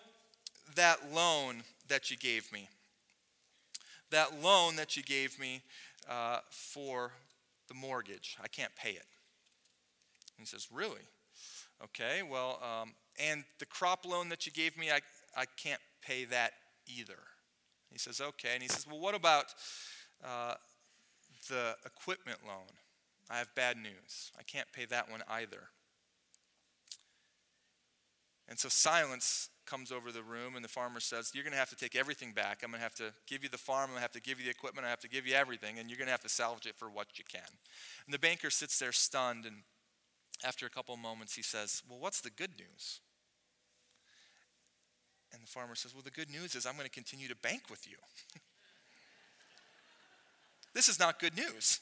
that 0.76 1.12
loan 1.12 1.62
that 1.88 2.11
you 2.11 2.16
gave 2.16 2.52
me, 2.52 2.68
that 4.11 4.42
loan 4.42 4.76
that 4.76 4.97
you 4.97 5.02
gave 5.02 5.38
me 5.38 5.62
uh, 6.09 6.40
for 6.50 7.12
the 7.68 7.75
mortgage, 7.75 8.37
I 8.42 8.49
can't 8.49 8.75
pay 8.76 8.90
it. 8.90 9.06
And 10.37 10.40
he 10.40 10.47
says, 10.47 10.68
Really? 10.73 11.02
Okay, 11.83 12.23
well, 12.23 12.61
um, 12.62 12.92
and 13.18 13.44
the 13.59 13.66
crop 13.66 14.06
loan 14.06 14.28
that 14.28 14.47
you 14.47 14.52
gave 14.52 14.78
me, 14.78 14.90
I, 14.90 15.00
I 15.37 15.44
can't 15.56 15.80
pay 16.02 16.25
that 16.26 16.52
either. 16.87 17.18
He 17.90 17.99
says, 17.99 18.21
Okay. 18.21 18.50
And 18.52 18.62
he 18.62 18.68
says, 18.68 18.87
Well, 18.87 18.99
what 18.99 19.14
about 19.14 19.47
uh, 20.25 20.54
the 21.48 21.76
equipment 21.84 22.38
loan? 22.46 22.78
I 23.30 23.38
have 23.38 23.54
bad 23.54 23.76
news. 23.76 24.32
I 24.38 24.42
can't 24.42 24.70
pay 24.72 24.84
that 24.86 25.10
one 25.10 25.22
either. 25.28 25.70
And 28.48 28.58
so 28.58 28.68
silence 28.68 29.48
comes 29.64 29.90
over 29.90 30.12
the 30.12 30.22
room, 30.22 30.54
and 30.54 30.64
the 30.64 30.68
farmer 30.68 31.00
says, 31.00 31.30
You're 31.34 31.44
going 31.44 31.52
to 31.52 31.58
have 31.58 31.70
to 31.70 31.76
take 31.76 31.96
everything 31.96 32.32
back. 32.32 32.60
I'm 32.62 32.70
going 32.70 32.80
to 32.80 32.84
have 32.84 32.94
to 32.96 33.14
give 33.26 33.42
you 33.42 33.48
the 33.48 33.58
farm, 33.58 33.84
I'm 33.84 33.88
going 33.90 33.98
to 33.98 34.02
have 34.02 34.12
to 34.12 34.20
give 34.20 34.38
you 34.38 34.44
the 34.44 34.50
equipment, 34.50 34.86
I 34.86 34.90
have 34.90 35.00
to 35.00 35.08
give 35.08 35.26
you 35.26 35.34
everything, 35.34 35.78
and 35.78 35.88
you're 35.88 35.96
going 35.96 36.08
to 36.08 36.12
have 36.12 36.20
to 36.20 36.28
salvage 36.28 36.66
it 36.66 36.76
for 36.76 36.90
what 36.90 37.18
you 37.18 37.24
can. 37.24 37.48
And 38.06 38.12
the 38.12 38.18
banker 38.18 38.50
sits 38.50 38.78
there 38.78 38.92
stunned, 38.92 39.46
and 39.46 39.62
after 40.44 40.66
a 40.66 40.70
couple 40.70 40.94
moments, 40.96 41.34
he 41.34 41.42
says, 41.42 41.82
Well, 41.88 41.98
what's 41.98 42.20
the 42.20 42.30
good 42.30 42.50
news? 42.58 43.00
And 45.32 45.42
the 45.42 45.50
farmer 45.50 45.74
says, 45.74 45.94
Well, 45.94 46.02
the 46.02 46.10
good 46.10 46.30
news 46.30 46.54
is 46.54 46.66
I'm 46.66 46.74
going 46.74 46.84
to 46.84 46.90
continue 46.90 47.28
to 47.28 47.36
bank 47.36 47.62
with 47.70 47.86
you. 47.88 47.96
this 50.74 50.88
is 50.88 50.98
not 50.98 51.20
good 51.20 51.36
news. 51.36 51.80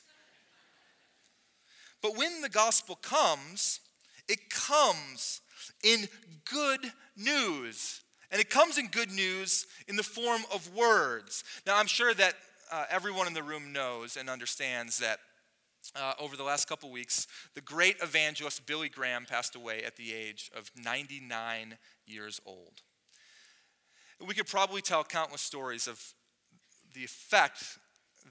But 2.03 2.17
when 2.17 2.41
the 2.41 2.49
gospel 2.49 2.97
comes, 2.97 3.81
it 4.29 4.51
comes 4.51 5.41
in 5.83 6.09
good 6.45 6.81
news. 7.17 8.01
And 8.31 8.41
it 8.41 8.51
comes 8.51 8.79
in 8.79 8.89
good 8.89 9.13
news 9.13 9.67
in 9.89 9.97
the 9.97 10.03
form 10.03 10.43
of 10.53 10.75
words. 10.75 11.45
Now, 11.67 11.77
I'm 11.77 11.87
sure 11.87 12.15
that 12.15 12.35
uh, 12.71 12.87
everyone 12.91 13.27
in 13.27 13.35
the 13.35 13.43
room 13.43 13.73
knows 13.73 14.17
and 14.17 14.31
understands 14.31 14.99
that 14.99 15.19
uh, 15.95 16.15
over 16.19 16.37
the 16.37 16.43
last 16.43 16.69
couple 16.69 16.91
weeks, 16.91 17.27
the 17.55 17.61
great 17.61 17.97
evangelist 18.03 18.67
Billy 18.67 18.89
Graham 18.89 19.27
passed 19.27 19.55
away 19.55 19.83
at 19.85 19.97
the 19.97 20.15
age 20.15 20.51
of 20.57 20.71
99 20.83 21.77
years 22.07 22.41
old. 22.47 22.81
We 24.27 24.35
could 24.35 24.47
probably 24.47 24.81
tell 24.81 25.05
countless 25.05 25.43
stories 25.43 25.87
of 25.87 26.01
the 26.95 27.05
effect 27.05 27.79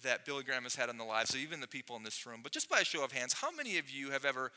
that 0.04 0.26
Billy 0.26 0.44
Graham 0.44 0.64
has 0.64 0.76
had 0.76 0.90
on 0.90 0.98
the 0.98 1.04
lives 1.04 1.32
of 1.32 1.40
even 1.40 1.60
the 1.60 1.68
people 1.68 1.96
in 1.96 2.04
this 2.04 2.26
room. 2.26 2.40
But 2.44 2.52
just 2.52 2.70
by 2.70 2.80
a 2.80 2.86
show 2.86 3.04
of 3.04 3.12
hands, 3.12 3.34
how 3.34 3.52
many 3.52 3.78
of 3.78 3.90
you 3.90 4.12
have 4.12 4.26
ever 4.26 4.52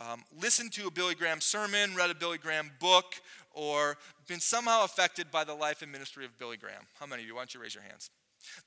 um, 0.00 0.24
listened 0.40 0.72
to 0.72 0.86
a 0.86 0.90
Billy 0.90 1.14
Graham 1.14 1.40
sermon, 1.40 1.94
read 1.94 2.10
a 2.10 2.14
Billy 2.14 2.38
Graham 2.38 2.70
book, 2.80 3.14
or 3.52 3.96
been 4.28 4.40
somehow 4.40 4.84
affected 4.84 5.30
by 5.30 5.44
the 5.44 5.54
life 5.54 5.82
and 5.82 5.90
ministry 5.90 6.24
of 6.24 6.38
Billy 6.38 6.56
Graham? 6.56 6.82
How 7.00 7.06
many 7.06 7.22
of 7.22 7.28
you? 7.28 7.34
Why 7.34 7.40
don't 7.40 7.54
you 7.54 7.60
raise 7.60 7.74
your 7.74 7.84
hands? 7.84 8.10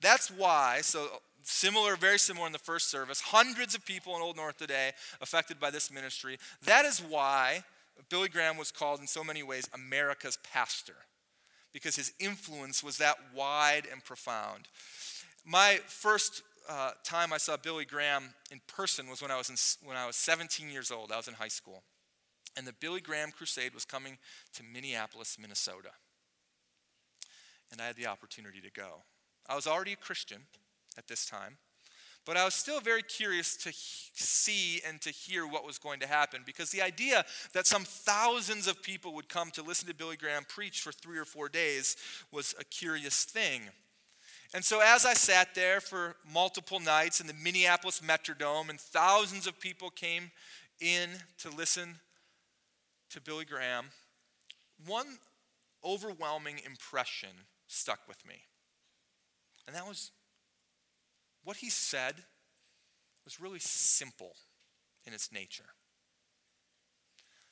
That's 0.02 0.30
why, 0.30 0.80
so 0.82 1.08
similar, 1.44 1.96
very 1.96 2.20
similar 2.20 2.48
in 2.48 2.54
the 2.54 2.60
first 2.60 2.90
service, 2.90 3.22
hundreds 3.22 3.76
of 3.76 3.86
people 3.86 4.16
in 4.16 4.22
Old 4.22 4.36
North 4.36 4.58
today 4.58 4.92
affected 5.22 5.60
by 5.60 5.72
this 5.72 5.92
ministry. 5.92 6.38
That 6.66 6.86
is 6.86 7.00
why 7.00 7.64
Billy 8.10 8.30
Graham 8.30 8.58
was 8.58 8.72
called 8.72 9.00
in 9.00 9.08
so 9.08 9.24
many 9.24 9.44
ways 9.44 9.70
America's 9.74 10.38
pastor, 10.52 10.96
because 11.72 11.96
his 11.96 12.12
influence 12.20 12.84
was 12.84 12.98
that 12.98 13.18
wide 13.36 13.88
and 13.92 14.04
profound. 14.04 14.68
My 15.46 15.80
first 15.88 16.44
uh, 16.68 16.92
time 17.04 17.34
I 17.34 17.38
saw 17.38 17.58
Billy 17.58 17.86
Graham 17.86 18.34
in 18.52 18.62
person 18.68 19.10
was 19.10 19.22
when 19.22 19.32
I 19.32 19.38
was, 19.38 19.50
in, 19.50 19.88
when 19.88 19.98
I 19.98 20.06
was 20.06 20.16
17 20.16 20.70
years 20.70 20.92
old. 20.92 21.12
I 21.12 21.18
was 21.18 21.28
in 21.28 21.34
high 21.34 21.48
school. 21.48 21.84
And 22.58 22.68
the 22.68 22.74
Billy 22.74 23.02
Graham 23.02 23.32
Crusade 23.32 23.74
was 23.74 23.86
coming 23.86 24.18
to 24.54 24.64
Minneapolis, 24.64 25.38
Minnesota. 25.40 25.90
And 27.72 27.82
I 27.82 27.88
had 27.88 27.96
the 27.96 28.08
opportunity 28.08 28.62
to 28.62 28.72
go. 28.72 29.04
I 29.48 29.56
was 29.56 29.68
already 29.68 29.94
a 29.94 29.98
Christian 29.98 30.42
at 30.98 31.08
this 31.08 31.26
time, 31.26 31.58
But 32.26 32.38
I 32.38 32.46
was 32.46 32.54
still 32.54 32.80
very 32.80 33.02
curious 33.02 33.56
to 33.58 33.72
see 33.74 34.82
and 34.88 35.02
to 35.02 35.10
hear 35.10 35.48
what 35.48 35.66
was 35.66 35.80
going 35.80 36.00
to 36.02 36.08
happen 36.08 36.42
because 36.46 36.70
the 36.70 36.82
idea 36.82 37.26
that 37.54 37.66
some 37.66 37.86
thousands 37.86 38.68
of 38.68 38.84
people 38.84 39.14
would 39.16 39.30
come 39.30 39.50
to 39.52 39.64
listen 39.64 39.88
to 39.88 39.96
Billy 39.96 40.18
Graham 40.18 40.44
preach 40.48 40.82
for 40.82 40.92
three 40.92 41.18
or 41.18 41.26
four 41.26 41.50
days 41.50 41.96
was 42.32 42.54
a 42.60 42.64
curious 42.64 43.24
thing. 43.24 43.62
And 44.54 44.66
so, 44.66 44.82
as 44.84 45.06
I 45.06 45.14
sat 45.14 45.54
there 45.54 45.80
for 45.80 46.16
multiple 46.32 46.80
nights 46.80 47.22
in 47.22 47.28
the 47.28 47.34
Minneapolis 47.34 48.02
Metrodome, 48.02 48.70
and 48.70 48.80
thousands 48.80 49.46
of 49.46 49.60
people 49.60 49.92
came 49.92 50.32
in 50.82 51.10
to 51.40 51.50
listen 51.50 52.00
to 53.12 53.22
Billy 53.22 53.46
Graham, 53.46 53.86
one 54.86 55.20
overwhelming 55.84 56.60
impression 56.66 57.30
stuck 57.68 58.00
with 58.08 58.26
me. 58.26 58.36
And 59.68 59.76
that 59.76 59.88
was 59.88 60.12
what 61.44 61.58
he 61.58 61.70
said 61.70 62.16
was 63.26 63.40
really 63.40 63.60
simple 63.60 64.34
in 65.06 65.14
its 65.14 65.32
nature. 65.32 65.76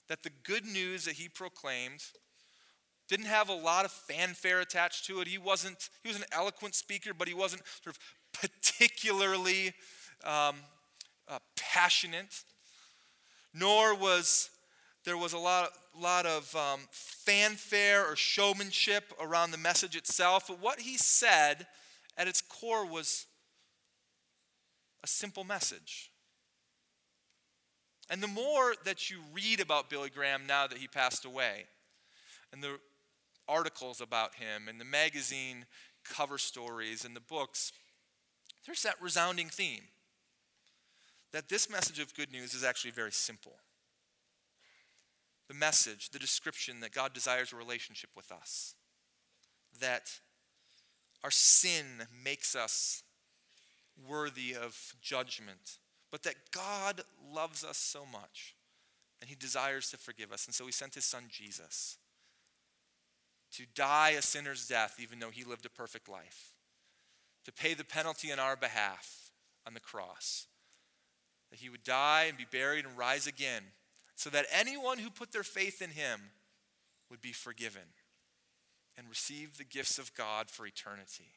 That 0.10 0.24
the 0.24 0.32
good 0.44 0.66
news 0.66 1.06
that 1.06 1.16
he 1.16 1.30
proclaimed 1.30 2.04
didn't 3.08 3.26
have 3.28 3.50
a 3.50 3.54
lot 3.54 3.86
of 3.86 3.92
fanfare 3.92 4.60
attached 4.60 5.06
to 5.06 5.22
it. 5.22 5.28
He 5.28 5.38
wasn't, 5.38 5.90
he 6.04 6.10
was 6.10 6.18
an 6.18 6.26
eloquent 6.32 6.76
speaker, 6.76 7.14
but 7.14 7.28
he 7.28 7.34
wasn't 7.34 7.62
sort 7.84 7.96
of 7.96 8.00
particularly 8.34 9.74
um, 10.24 10.56
uh, 11.28 11.40
passionate, 11.56 12.44
nor 13.54 13.96
was 13.96 14.50
there 15.06 15.18
was 15.18 15.32
a 15.32 15.38
lot, 15.38 15.70
lot 15.98 16.26
of 16.26 16.54
um, 16.54 16.82
fanfare 16.92 18.06
or 18.06 18.18
showmanship 18.18 19.14
around 19.22 19.52
the 19.52 19.58
message 19.58 19.96
itself. 19.96 20.48
But 20.50 20.62
what 20.62 20.82
he 20.82 20.98
said 20.98 21.66
at 22.18 22.28
its 22.28 22.42
core 22.42 22.86
was 22.86 23.26
a 25.04 25.08
simple 25.08 25.46
message. 25.46 26.12
And 28.10 28.22
the 28.22 28.28
more 28.28 28.76
that 28.84 29.10
you 29.10 29.20
read 29.34 29.62
about 29.62 29.90
Billy 29.90 30.10
Graham 30.10 30.46
now 30.46 30.68
that 30.68 30.78
he 30.78 30.88
passed 30.88 31.24
away, 31.24 31.66
and 32.52 32.62
the 32.62 32.80
articles 33.48 34.02
about 34.02 34.36
him, 34.36 34.68
and 34.68 34.80
the 34.80 34.86
magazine 34.86 35.66
cover 36.04 36.38
stories, 36.38 37.04
and 37.06 37.16
the 37.16 37.22
books, 37.22 37.72
there's 38.66 38.84
that 38.84 38.96
resounding 39.02 39.50
theme 39.50 39.84
that 41.32 41.50
this 41.50 41.70
message 41.70 42.00
of 42.00 42.16
good 42.16 42.32
news 42.32 42.54
is 42.54 42.64
actually 42.64 42.92
very 42.92 43.12
simple. 43.12 43.54
The 45.48 45.54
message, 45.54 46.10
the 46.10 46.20
description 46.20 46.80
that 46.82 46.92
God 46.94 47.14
desires 47.14 47.54
a 47.54 47.56
relationship 47.56 48.10
with 48.16 48.32
us, 48.32 48.76
that 49.80 50.20
our 51.24 51.32
sin 51.32 52.08
makes 52.24 52.56
us 52.56 53.04
worthy 54.08 54.56
of 54.56 54.94
judgment, 55.02 55.78
but 56.12 56.24
that 56.24 56.52
God 56.52 57.02
loves 57.34 57.64
us 57.64 57.78
so 57.78 58.06
much 58.06 58.56
and 59.20 59.30
he 59.30 59.36
desires 59.36 59.90
to 59.92 59.98
forgive 59.98 60.32
us. 60.32 60.46
And 60.46 60.54
so 60.54 60.66
he 60.66 60.72
sent 60.72 60.96
his 60.96 61.06
son 61.06 61.24
Jesus 61.30 61.98
to 63.58 63.64
die 63.74 64.12
a 64.12 64.22
sinner's 64.22 64.68
death, 64.68 65.00
even 65.00 65.18
though 65.18 65.32
he 65.32 65.44
lived 65.44 65.66
a 65.66 65.70
perfect 65.70 66.08
life, 66.08 66.54
to 67.44 67.52
pay 67.52 67.74
the 67.74 67.84
penalty 67.84 68.32
on 68.32 68.38
our 68.38 68.56
behalf 68.56 69.32
on 69.66 69.74
the 69.74 69.80
cross, 69.80 70.46
that 71.50 71.60
he 71.60 71.68
would 71.68 71.84
die 71.84 72.26
and 72.28 72.38
be 72.38 72.46
buried 72.46 72.86
and 72.86 72.96
rise 72.96 73.26
again, 73.26 73.64
so 74.16 74.30
that 74.30 74.46
anyone 74.52 75.00
who 75.00 75.10
put 75.10 75.32
their 75.32 75.42
faith 75.42 75.82
in 75.82 75.90
him 75.90 76.20
would 77.10 77.20
be 77.20 77.32
forgiven 77.32 77.82
and 78.96 79.10
receive 79.10 79.58
the 79.58 79.64
gifts 79.64 79.98
of 79.98 80.14
God 80.14 80.52
for 80.52 80.68
eternity. 80.68 81.32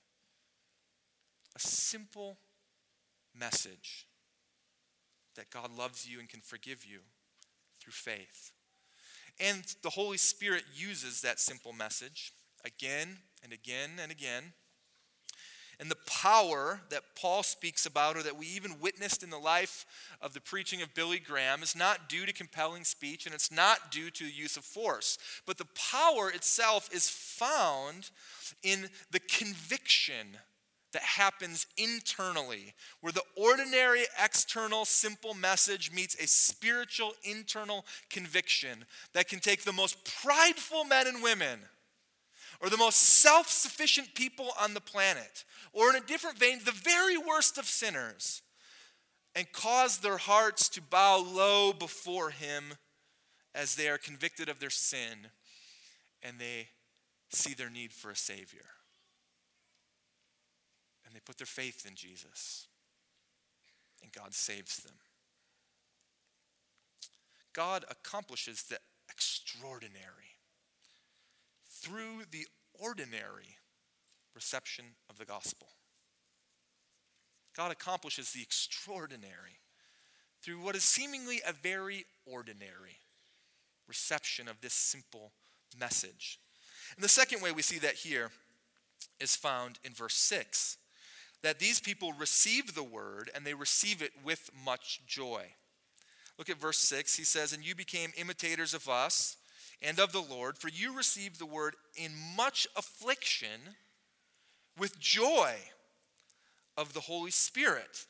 A 1.56 1.58
simple 1.58 2.36
message 3.34 4.06
that 5.36 5.50
God 5.50 5.70
loves 5.74 6.06
you 6.06 6.20
and 6.20 6.28
can 6.28 6.40
forgive 6.40 6.84
you 6.84 6.98
through 7.80 7.92
faith. 7.92 8.52
And 9.40 9.64
the 9.82 9.90
Holy 9.90 10.18
Spirit 10.18 10.64
uses 10.74 11.22
that 11.22 11.40
simple 11.40 11.72
message 11.72 12.32
again 12.64 13.16
and 13.42 13.52
again 13.52 13.90
and 14.00 14.12
again. 14.12 14.52
And 15.80 15.90
the 15.90 15.96
power 16.06 16.82
that 16.90 17.16
Paul 17.18 17.42
speaks 17.42 17.86
about, 17.86 18.18
or 18.18 18.22
that 18.22 18.36
we 18.36 18.46
even 18.48 18.80
witnessed 18.80 19.22
in 19.22 19.30
the 19.30 19.38
life 19.38 19.86
of 20.20 20.34
the 20.34 20.40
preaching 20.40 20.82
of 20.82 20.92
Billy 20.92 21.18
Graham, 21.18 21.62
is 21.62 21.74
not 21.74 22.06
due 22.06 22.26
to 22.26 22.34
compelling 22.34 22.84
speech 22.84 23.24
and 23.24 23.34
it's 23.34 23.50
not 23.50 23.90
due 23.90 24.10
to 24.10 24.24
the 24.24 24.30
use 24.30 24.58
of 24.58 24.64
force. 24.64 25.16
But 25.46 25.56
the 25.56 25.68
power 25.90 26.28
itself 26.30 26.90
is 26.92 27.08
found 27.08 28.10
in 28.62 28.90
the 29.10 29.20
conviction 29.20 30.36
that 30.92 31.02
happens 31.02 31.66
internally, 31.76 32.74
where 33.00 33.12
the 33.12 33.22
ordinary 33.36 34.02
external 34.22 34.84
simple 34.84 35.34
message 35.34 35.92
meets 35.92 36.14
a 36.16 36.26
spiritual 36.26 37.12
internal 37.22 37.84
conviction 38.08 38.84
that 39.12 39.28
can 39.28 39.38
take 39.38 39.62
the 39.62 39.72
most 39.72 40.04
prideful 40.22 40.84
men 40.84 41.06
and 41.06 41.22
women, 41.22 41.60
or 42.60 42.68
the 42.68 42.76
most 42.76 42.98
self 42.98 43.48
sufficient 43.48 44.14
people 44.14 44.50
on 44.60 44.74
the 44.74 44.80
planet, 44.80 45.44
or 45.72 45.90
in 45.90 45.96
a 45.96 46.06
different 46.06 46.38
vein, 46.38 46.60
the 46.64 46.72
very 46.72 47.16
worst 47.16 47.58
of 47.58 47.64
sinners, 47.66 48.42
and 49.34 49.50
cause 49.52 49.98
their 49.98 50.18
hearts 50.18 50.68
to 50.68 50.82
bow 50.82 51.18
low 51.18 51.72
before 51.72 52.30
Him 52.30 52.74
as 53.54 53.74
they 53.74 53.88
are 53.88 53.98
convicted 53.98 54.48
of 54.48 54.60
their 54.60 54.70
sin 54.70 55.28
and 56.22 56.38
they 56.38 56.68
see 57.30 57.54
their 57.54 57.70
need 57.70 57.92
for 57.92 58.10
a 58.10 58.16
Savior 58.16 58.66
and 61.10 61.16
they 61.16 61.20
put 61.24 61.38
their 61.38 61.46
faith 61.46 61.84
in 61.86 61.96
Jesus, 61.96 62.68
and 64.00 64.12
God 64.12 64.32
saves 64.32 64.76
them. 64.76 64.94
God 67.52 67.84
accomplishes 67.90 68.62
the 68.62 68.78
extraordinary 69.10 70.36
through 71.68 72.22
the 72.30 72.46
ordinary 72.78 73.56
reception 74.36 74.84
of 75.10 75.18
the 75.18 75.24
gospel. 75.24 75.66
God 77.56 77.72
accomplishes 77.72 78.30
the 78.30 78.42
extraordinary 78.42 79.58
through 80.42 80.60
what 80.60 80.76
is 80.76 80.84
seemingly 80.84 81.40
a 81.44 81.52
very 81.52 82.06
ordinary 82.24 83.00
reception 83.88 84.46
of 84.46 84.60
this 84.60 84.74
simple 84.74 85.32
message. 85.76 86.38
And 86.94 87.02
the 87.02 87.08
second 87.08 87.42
way 87.42 87.50
we 87.50 87.62
see 87.62 87.80
that 87.80 87.96
here 87.96 88.30
is 89.18 89.34
found 89.34 89.80
in 89.82 89.92
verse 89.92 90.14
6 90.14 90.76
that 91.42 91.58
these 91.58 91.80
people 91.80 92.12
receive 92.12 92.74
the 92.74 92.82
word 92.82 93.30
and 93.34 93.44
they 93.44 93.54
receive 93.54 94.02
it 94.02 94.12
with 94.24 94.50
much 94.64 95.00
joy. 95.06 95.44
Look 96.38 96.50
at 96.50 96.60
verse 96.60 96.78
6. 96.78 97.16
He 97.16 97.24
says, 97.24 97.52
And 97.52 97.64
you 97.64 97.74
became 97.74 98.12
imitators 98.16 98.74
of 98.74 98.88
us 98.88 99.36
and 99.82 99.98
of 99.98 100.12
the 100.12 100.22
Lord, 100.22 100.58
for 100.58 100.68
you 100.68 100.96
received 100.96 101.38
the 101.38 101.46
word 101.46 101.74
in 101.96 102.12
much 102.36 102.66
affliction 102.76 103.60
with 104.78 104.98
joy 104.98 105.54
of 106.76 106.92
the 106.92 107.00
Holy 107.00 107.30
Spirit. 107.30 108.06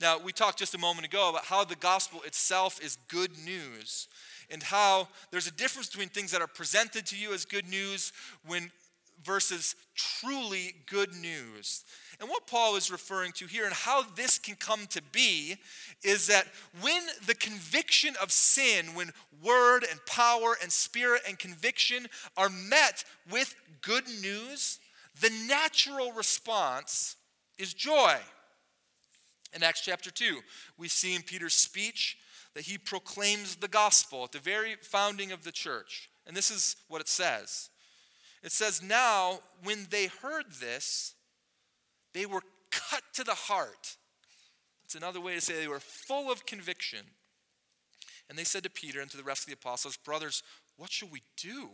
Now, 0.00 0.18
we 0.18 0.32
talked 0.32 0.58
just 0.58 0.74
a 0.74 0.78
moment 0.78 1.06
ago 1.06 1.30
about 1.30 1.44
how 1.44 1.64
the 1.64 1.76
gospel 1.76 2.22
itself 2.24 2.82
is 2.82 2.96
good 3.08 3.30
news 3.44 4.08
and 4.50 4.62
how 4.62 5.08
there's 5.30 5.46
a 5.46 5.52
difference 5.52 5.88
between 5.88 6.08
things 6.08 6.32
that 6.32 6.42
are 6.42 6.46
presented 6.46 7.06
to 7.06 7.16
you 7.16 7.32
as 7.32 7.44
good 7.44 7.68
news 7.68 8.12
when 8.46 8.70
versus 9.26 9.74
truly 9.94 10.74
good 10.86 11.12
news. 11.14 11.84
And 12.20 12.28
what 12.28 12.46
Paul 12.46 12.76
is 12.76 12.90
referring 12.90 13.32
to 13.32 13.46
here 13.46 13.64
and 13.64 13.74
how 13.74 14.02
this 14.14 14.38
can 14.38 14.54
come 14.54 14.86
to 14.90 15.02
be 15.12 15.56
is 16.02 16.28
that 16.28 16.46
when 16.80 17.02
the 17.26 17.34
conviction 17.34 18.14
of 18.22 18.30
sin, 18.30 18.86
when 18.94 19.10
word 19.42 19.84
and 19.90 20.00
power 20.06 20.56
and 20.62 20.70
spirit 20.70 21.22
and 21.28 21.38
conviction 21.38 22.06
are 22.36 22.48
met 22.48 23.04
with 23.30 23.54
good 23.82 24.04
news, 24.22 24.78
the 25.20 25.30
natural 25.48 26.12
response 26.12 27.16
is 27.58 27.74
joy. 27.74 28.16
In 29.54 29.62
Acts 29.62 29.80
chapter 29.80 30.10
2, 30.10 30.38
we 30.78 30.88
see 30.88 31.14
in 31.14 31.22
Peter's 31.22 31.54
speech 31.54 32.18
that 32.54 32.64
he 32.64 32.78
proclaims 32.78 33.56
the 33.56 33.68
gospel 33.68 34.24
at 34.24 34.32
the 34.32 34.38
very 34.38 34.76
founding 34.80 35.32
of 35.32 35.44
the 35.44 35.52
church. 35.52 36.10
And 36.26 36.36
this 36.36 36.50
is 36.50 36.76
what 36.88 37.00
it 37.00 37.08
says 37.08 37.70
it 38.46 38.52
says, 38.52 38.80
Now, 38.80 39.40
when 39.64 39.88
they 39.90 40.06
heard 40.06 40.44
this, 40.60 41.14
they 42.14 42.26
were 42.26 42.42
cut 42.70 43.02
to 43.14 43.24
the 43.24 43.34
heart. 43.34 43.96
It's 44.84 44.94
another 44.94 45.20
way 45.20 45.34
to 45.34 45.40
say 45.40 45.54
they 45.54 45.66
were 45.66 45.80
full 45.80 46.30
of 46.30 46.46
conviction. 46.46 47.00
And 48.30 48.38
they 48.38 48.44
said 48.44 48.62
to 48.62 48.70
Peter 48.70 49.00
and 49.00 49.10
to 49.10 49.16
the 49.16 49.24
rest 49.24 49.42
of 49.42 49.46
the 49.48 49.54
apostles, 49.54 49.96
Brothers, 49.96 50.44
what 50.76 50.92
shall 50.92 51.08
we 51.08 51.22
do? 51.36 51.70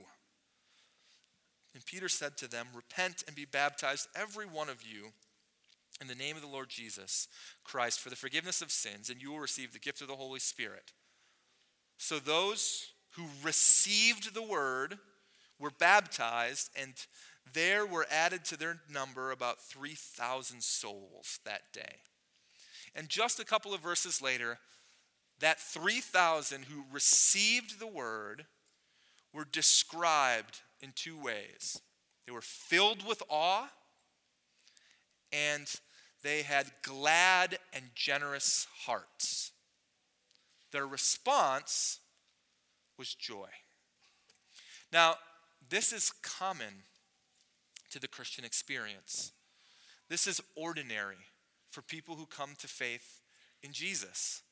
And 1.75 1.85
Peter 1.85 2.09
said 2.09 2.39
to 2.39 2.49
them, 2.49 2.69
Repent 2.75 3.23
and 3.27 3.37
be 3.37 3.45
baptized, 3.45 4.09
every 4.17 4.47
one 4.47 4.71
of 4.71 4.83
you, 4.83 5.09
in 6.01 6.09
the 6.09 6.15
name 6.15 6.37
of 6.37 6.43
the 6.43 6.49
Lord 6.49 6.71
Jesus 6.71 7.29
Christ, 7.65 8.01
for 8.01 8.09
the 8.09 8.17
forgiveness 8.17 8.63
of 8.63 8.71
sins, 8.71 9.11
and 9.11 9.21
you 9.21 9.31
will 9.31 9.41
receive 9.41 9.75
the 9.75 9.79
gift 9.79 10.01
of 10.01 10.09
the 10.09 10.17
Holy 10.17 10.41
Spirit. 10.41 10.93
So 11.99 12.19
those 12.19 12.93
who 13.11 13.25
received 13.45 14.35
the 14.35 14.43
word, 14.43 14.99
were 15.63 15.71
baptized, 15.71 16.71
and 16.77 16.95
there 17.55 17.87
were 17.87 18.07
added 18.11 18.45
to 18.47 18.57
their 18.57 18.81
number 18.93 19.31
about 19.31 19.61
3,000 19.61 20.63
souls 20.63 21.39
that 21.45 21.73
day. 21.73 22.01
And 22.95 23.09
just 23.09 23.41
a 23.41 23.45
couple 23.45 23.73
of 23.73 23.81
verses 23.81 24.21
later, 24.21 24.59
that 25.39 25.61
3,000 25.61 26.65
who 26.65 26.85
received 26.93 27.79
the 27.79 27.87
word 27.87 28.47
were 29.33 29.47
described 29.51 30.61
in 30.81 30.93
two 30.95 31.19
ways. 31.19 31.81
They 32.27 32.33
were 32.33 32.43
filled 32.43 33.07
with 33.07 33.23
awe, 33.31 33.71
and 35.33 35.73
they 36.23 36.43
had 36.43 36.73
glad 36.83 37.59
and 37.73 37.85
generous 37.95 38.67
hearts. 38.85 39.53
Their 40.73 40.87
response 40.87 42.01
was 42.99 43.15
joy. 43.15 43.49
Now, 44.93 45.17
this 45.73 45.91
is 45.91 46.13
common 46.23 46.85
to 47.91 47.99
the 47.99 48.07
Christian 48.07 48.45
experience. 48.45 49.33
This 50.11 50.27
is 50.27 50.43
ordinary 50.55 51.17
for 51.71 51.81
people 51.81 52.17
who 52.17 52.27
come 52.27 52.51
to 52.59 52.69
faith 52.69 53.21
in 53.63 53.73
Jesus. 53.73 54.43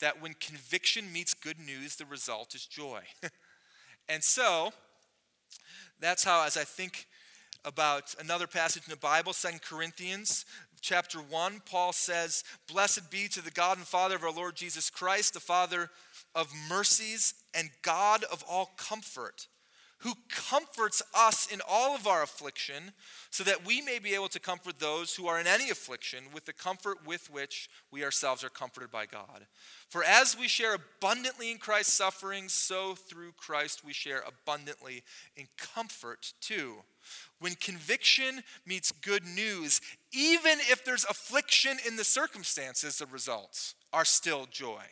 That 0.00 0.22
when 0.22 0.32
conviction 0.32 1.12
meets 1.12 1.34
good 1.34 1.58
news, 1.58 1.96
the 1.96 2.06
result 2.06 2.54
is 2.54 2.64
joy. 2.64 3.02
and 4.08 4.24
so, 4.24 4.72
that's 6.00 6.24
how, 6.24 6.46
as 6.46 6.56
I 6.56 6.64
think 6.64 7.06
about 7.62 8.14
another 8.18 8.46
passage 8.46 8.84
in 8.86 8.90
the 8.90 8.96
Bible, 8.96 9.34
Second 9.34 9.60
Corinthians 9.60 10.46
chapter 10.80 11.18
1, 11.18 11.60
Paul 11.66 11.92
says, 11.92 12.44
Blessed 12.66 13.10
be 13.10 13.28
to 13.28 13.42
the 13.42 13.50
God 13.50 13.76
and 13.76 13.86
Father 13.86 14.16
of 14.16 14.24
our 14.24 14.32
Lord 14.32 14.56
Jesus 14.56 14.88
Christ, 14.88 15.34
the 15.34 15.40
Father 15.40 15.90
of 16.34 16.50
mercies 16.70 17.34
and 17.52 17.68
God 17.82 18.24
of 18.24 18.42
all 18.48 18.70
comfort 18.78 19.48
who 19.98 20.14
comforts 20.28 21.02
us 21.14 21.50
in 21.50 21.60
all 21.66 21.94
of 21.94 22.06
our 22.06 22.22
affliction, 22.22 22.92
so 23.30 23.42
that 23.44 23.66
we 23.66 23.80
may 23.80 23.98
be 23.98 24.14
able 24.14 24.28
to 24.28 24.38
comfort 24.38 24.78
those 24.78 25.14
who 25.14 25.26
are 25.26 25.40
in 25.40 25.46
any 25.46 25.70
affliction 25.70 26.24
with 26.34 26.44
the 26.44 26.52
comfort 26.52 27.06
with 27.06 27.30
which 27.30 27.70
we 27.90 28.04
ourselves 28.04 28.44
are 28.44 28.50
comforted 28.50 28.90
by 28.90 29.06
God. 29.06 29.46
For 29.88 30.04
as 30.04 30.38
we 30.38 30.48
share 30.48 30.74
abundantly 30.74 31.50
in 31.50 31.58
Christ's 31.58 31.94
sufferings, 31.94 32.52
so 32.52 32.94
through 32.94 33.32
Christ 33.36 33.84
we 33.84 33.92
share 33.92 34.22
abundantly 34.26 35.02
in 35.36 35.46
comfort 35.56 36.32
too. 36.40 36.76
When 37.38 37.54
conviction 37.54 38.42
meets 38.66 38.92
good 38.92 39.24
news, 39.24 39.80
even 40.12 40.58
if 40.70 40.84
there's 40.84 41.04
affliction 41.04 41.78
in 41.86 41.96
the 41.96 42.04
circumstances, 42.04 42.98
the 42.98 43.06
results 43.06 43.74
are 43.92 44.04
still 44.04 44.46
joy. 44.50 44.82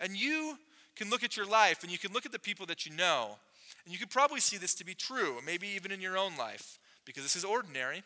And 0.00 0.16
you 0.16 0.58
can 0.96 1.10
look 1.10 1.24
at 1.24 1.36
your 1.36 1.46
life 1.46 1.82
and 1.82 1.90
you 1.90 1.98
can 1.98 2.12
look 2.12 2.26
at 2.26 2.32
the 2.32 2.38
people 2.38 2.66
that 2.66 2.84
you 2.84 2.92
know 2.92 3.36
and 3.84 3.92
you 3.92 3.98
could 3.98 4.10
probably 4.10 4.40
see 4.40 4.56
this 4.56 4.74
to 4.76 4.84
be 4.84 4.94
true, 4.94 5.38
maybe 5.44 5.68
even 5.68 5.92
in 5.92 6.00
your 6.00 6.16
own 6.16 6.36
life, 6.36 6.78
because 7.04 7.22
this 7.22 7.36
is 7.36 7.44
ordinary. 7.44 8.02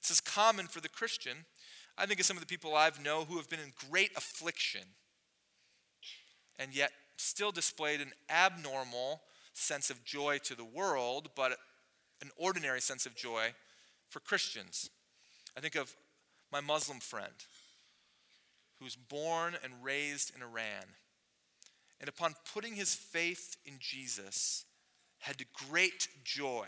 This 0.00 0.10
is 0.10 0.20
common 0.20 0.66
for 0.66 0.80
the 0.80 0.88
Christian. 0.88 1.44
I 1.96 2.06
think 2.06 2.20
of 2.20 2.26
some 2.26 2.36
of 2.36 2.40
the 2.40 2.46
people 2.46 2.74
I've 2.74 3.02
know 3.02 3.24
who 3.24 3.36
have 3.36 3.48
been 3.48 3.60
in 3.60 3.72
great 3.90 4.16
affliction 4.16 4.82
and 6.58 6.74
yet 6.74 6.90
still 7.16 7.50
displayed 7.50 8.00
an 8.00 8.12
abnormal 8.30 9.20
sense 9.52 9.90
of 9.90 10.04
joy 10.04 10.38
to 10.44 10.54
the 10.54 10.64
world, 10.64 11.30
but 11.34 11.58
an 12.22 12.30
ordinary 12.36 12.80
sense 12.80 13.06
of 13.06 13.14
joy 13.14 13.52
for 14.08 14.20
Christians. 14.20 14.90
I 15.56 15.60
think 15.60 15.76
of 15.76 15.94
my 16.52 16.60
Muslim 16.60 17.00
friend 17.00 17.34
who 18.78 18.84
was 18.84 18.96
born 18.96 19.56
and 19.62 19.72
raised 19.82 20.34
in 20.34 20.42
Iran. 20.42 20.94
And 22.00 22.08
upon 22.08 22.34
putting 22.54 22.74
his 22.74 22.94
faith 22.94 23.56
in 23.66 23.74
Jesus, 23.80 24.64
had 25.18 25.44
great 25.70 26.08
joy, 26.24 26.66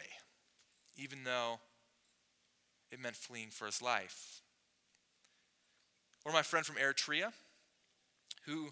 even 0.96 1.24
though 1.24 1.60
it 2.90 3.00
meant 3.00 3.16
fleeing 3.16 3.50
for 3.50 3.66
his 3.66 3.80
life. 3.80 4.42
Or 6.24 6.32
my 6.32 6.42
friend 6.42 6.66
from 6.66 6.76
Eritrea, 6.76 7.32
who 8.46 8.70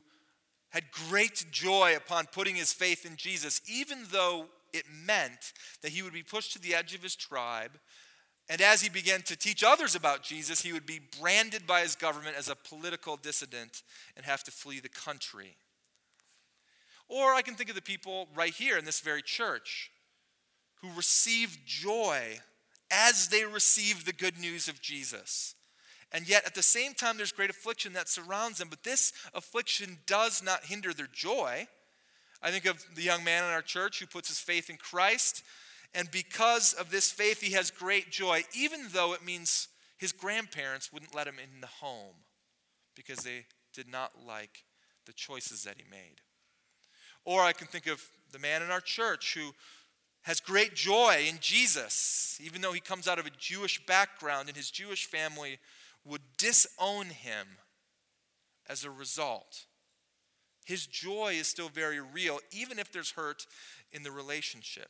had 0.71 0.91
great 1.09 1.47
joy 1.51 1.95
upon 1.97 2.27
putting 2.27 2.57
his 2.57 2.73
faith 2.73 3.07
in 3.07 3.17
Jesus, 3.17 3.61
even 3.69 4.05
though 4.11 4.47
it 4.73 4.85
meant 5.07 5.53
that 5.83 5.93
he 5.93 6.03
would 6.03 6.13
be 6.13 6.23
pushed 6.23 6.53
to 6.53 6.59
the 6.59 6.75
edge 6.75 6.95
of 6.95 7.03
his 7.03 7.17
tribe. 7.17 7.79
And 8.51 8.61
as 8.61 8.83
he 8.83 8.89
began 8.89 9.23
to 9.23 9.37
teach 9.37 9.63
others 9.63 9.95
about 9.95 10.23
Jesus, 10.23 10.63
he 10.63 10.73
would 10.73 10.87
be 10.87 11.01
branded 11.21 11.67
by 11.67 11.83
his 11.83 11.97
government 11.97 12.37
as 12.37 12.49
a 12.49 12.57
political 12.57 13.17
dissident 13.17 13.83
and 14.17 14.25
have 14.27 14.43
to 14.45 14.51
flee 14.51 14.81
the 14.81 14.89
country. 14.89 15.57
Or 17.09 17.35
I 17.35 17.43
can 17.43 17.55
think 17.55 17.71
of 17.71 17.77
the 17.77 17.83
people 17.83 18.29
right 18.35 18.53
here 18.53 18.77
in 18.77 18.85
this 18.85 19.01
very 19.01 19.23
church 19.23 19.91
who 20.83 20.93
received 20.93 21.67
joy 21.67 22.39
as 22.91 23.29
they 23.29 23.45
received 23.45 24.07
the 24.07 24.13
good 24.13 24.39
news 24.39 24.69
of 24.69 24.81
Jesus. 24.81 25.55
And 26.13 26.29
yet, 26.29 26.47
at 26.47 26.55
the 26.55 26.63
same 26.63 26.95
time, 26.95 27.17
there's 27.17 27.33
great 27.33 27.51
affliction 27.51 27.93
that 27.93 28.09
surrounds 28.09 28.59
them, 28.59 28.69
but 28.71 28.83
this 28.83 29.13
affliction 29.35 29.99
does 30.07 30.43
not 30.43 30.65
hinder 30.65 30.95
their 30.95 31.09
joy. 31.13 31.67
I 32.43 32.51
think 32.51 32.65
of 32.65 32.85
the 32.95 33.03
young 33.03 33.25
man 33.25 33.45
in 33.45 33.51
our 33.51 33.63
church 33.63 34.01
who 34.01 34.07
puts 34.07 34.29
his 34.29 34.39
faith 34.39 34.71
in 34.71 34.77
Christ, 34.77 35.43
and 35.95 36.11
because 36.11 36.73
of 36.73 36.91
this 36.91 37.11
faith, 37.11 37.41
he 37.41 37.53
has 37.55 37.71
great 37.71 38.11
joy, 38.11 38.45
even 38.55 38.87
though 38.93 39.13
it 39.13 39.25
means 39.25 39.69
his 39.99 40.13
grandparents 40.13 40.93
wouldn't 40.93 41.15
let 41.15 41.27
him 41.27 41.39
in 41.43 41.61
the 41.61 41.67
home 41.67 42.15
because 42.95 43.19
they 43.19 43.47
did 43.75 43.89
not 43.89 44.13
like 44.27 44.65
the 45.07 45.13
choices 45.13 45.65
that 45.65 45.77
he 45.77 45.85
made. 45.91 46.21
Or 47.29 47.43
I 47.43 47.53
can 47.53 47.67
think 47.67 47.87
of 47.87 48.03
the 48.33 48.39
man 48.39 48.63
in 48.63 48.71
our 48.71 48.81
church 48.81 49.35
who 49.35 49.51
has 50.23 50.41
great 50.41 50.75
joy 50.75 51.27
in 51.29 51.37
Jesus, 51.43 52.39
even 52.43 52.63
though 52.63 52.73
he 52.73 52.81
comes 52.81 53.07
out 53.07 53.19
of 53.19 53.27
a 53.27 53.31
Jewish 53.39 53.85
background 53.85 54.49
and 54.49 54.57
his 54.57 54.71
Jewish 54.71 55.05
family 55.05 55.59
would 56.07 56.23
disown 56.39 57.11
him 57.11 57.47
as 58.67 58.83
a 58.83 58.91
result. 58.91 59.67
His 60.65 60.87
joy 60.87 61.35
is 61.39 61.47
still 61.47 61.69
very 61.69 62.01
real, 62.01 62.39
even 62.51 62.79
if 62.79 62.91
there's 62.91 63.11
hurt 63.11 63.45
in 63.93 64.05
the 64.05 64.11
relationship. 64.11 64.89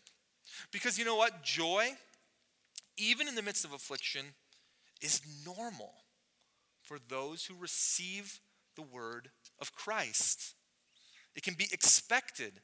Because 0.70 0.96
you 0.96 1.04
know 1.04 1.16
what? 1.16 1.42
Joy, 1.42 1.88
even 2.96 3.26
in 3.26 3.34
the 3.34 3.42
midst 3.42 3.64
of 3.64 3.72
affliction, 3.72 4.26
is 5.02 5.22
normal 5.44 5.90
for 6.82 6.98
those 7.08 7.46
who 7.46 7.54
receive 7.58 8.38
the 8.76 8.82
word 8.82 9.30
of 9.60 9.74
Christ. 9.74 10.54
It 11.34 11.42
can 11.42 11.54
be 11.54 11.68
expected. 11.72 12.60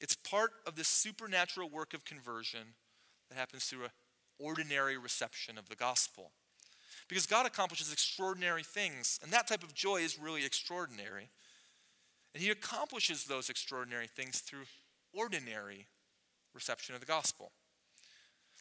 It's 0.00 0.16
part 0.16 0.52
of 0.66 0.76
the 0.76 0.84
supernatural 0.84 1.68
work 1.68 1.94
of 1.94 2.04
conversion 2.04 2.74
that 3.28 3.38
happens 3.38 3.64
through 3.64 3.84
an 3.84 3.90
ordinary 4.38 4.98
reception 4.98 5.58
of 5.58 5.68
the 5.68 5.76
gospel. 5.76 6.32
Because 7.08 7.26
God 7.26 7.46
accomplishes 7.46 7.92
extraordinary 7.92 8.62
things, 8.62 9.18
and 9.22 9.32
that 9.32 9.48
type 9.48 9.62
of 9.62 9.74
joy 9.74 9.96
is 9.96 10.18
really 10.18 10.44
extraordinary. 10.44 11.28
And 12.34 12.42
He 12.42 12.50
accomplishes 12.50 13.24
those 13.24 13.48
extraordinary 13.48 14.06
things 14.06 14.40
through 14.40 14.64
ordinary 15.12 15.86
reception 16.54 16.94
of 16.94 17.00
the 17.00 17.06
gospel. 17.06 17.52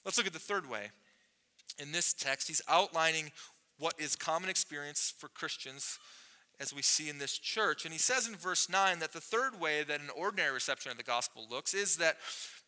Let's 0.05 0.17
look 0.17 0.27
at 0.27 0.33
the 0.33 0.39
third 0.39 0.69
way. 0.69 0.91
In 1.79 1.91
this 1.91 2.13
text, 2.13 2.47
he's 2.47 2.61
outlining 2.67 3.31
what 3.79 3.95
is 3.97 4.15
common 4.15 4.49
experience 4.49 5.13
for 5.17 5.27
Christians 5.29 5.97
as 6.59 6.73
we 6.73 6.81
see 6.81 7.09
in 7.09 7.17
this 7.17 7.37
church. 7.37 7.85
And 7.85 7.93
he 7.93 7.99
says 7.99 8.27
in 8.27 8.35
verse 8.35 8.69
9 8.69 8.99
that 8.99 9.13
the 9.13 9.21
third 9.21 9.59
way 9.59 9.83
that 9.83 9.99
an 9.99 10.09
ordinary 10.15 10.53
reception 10.53 10.91
of 10.91 10.97
the 10.97 11.03
gospel 11.03 11.45
looks 11.49 11.73
is 11.73 11.97
that 11.97 12.17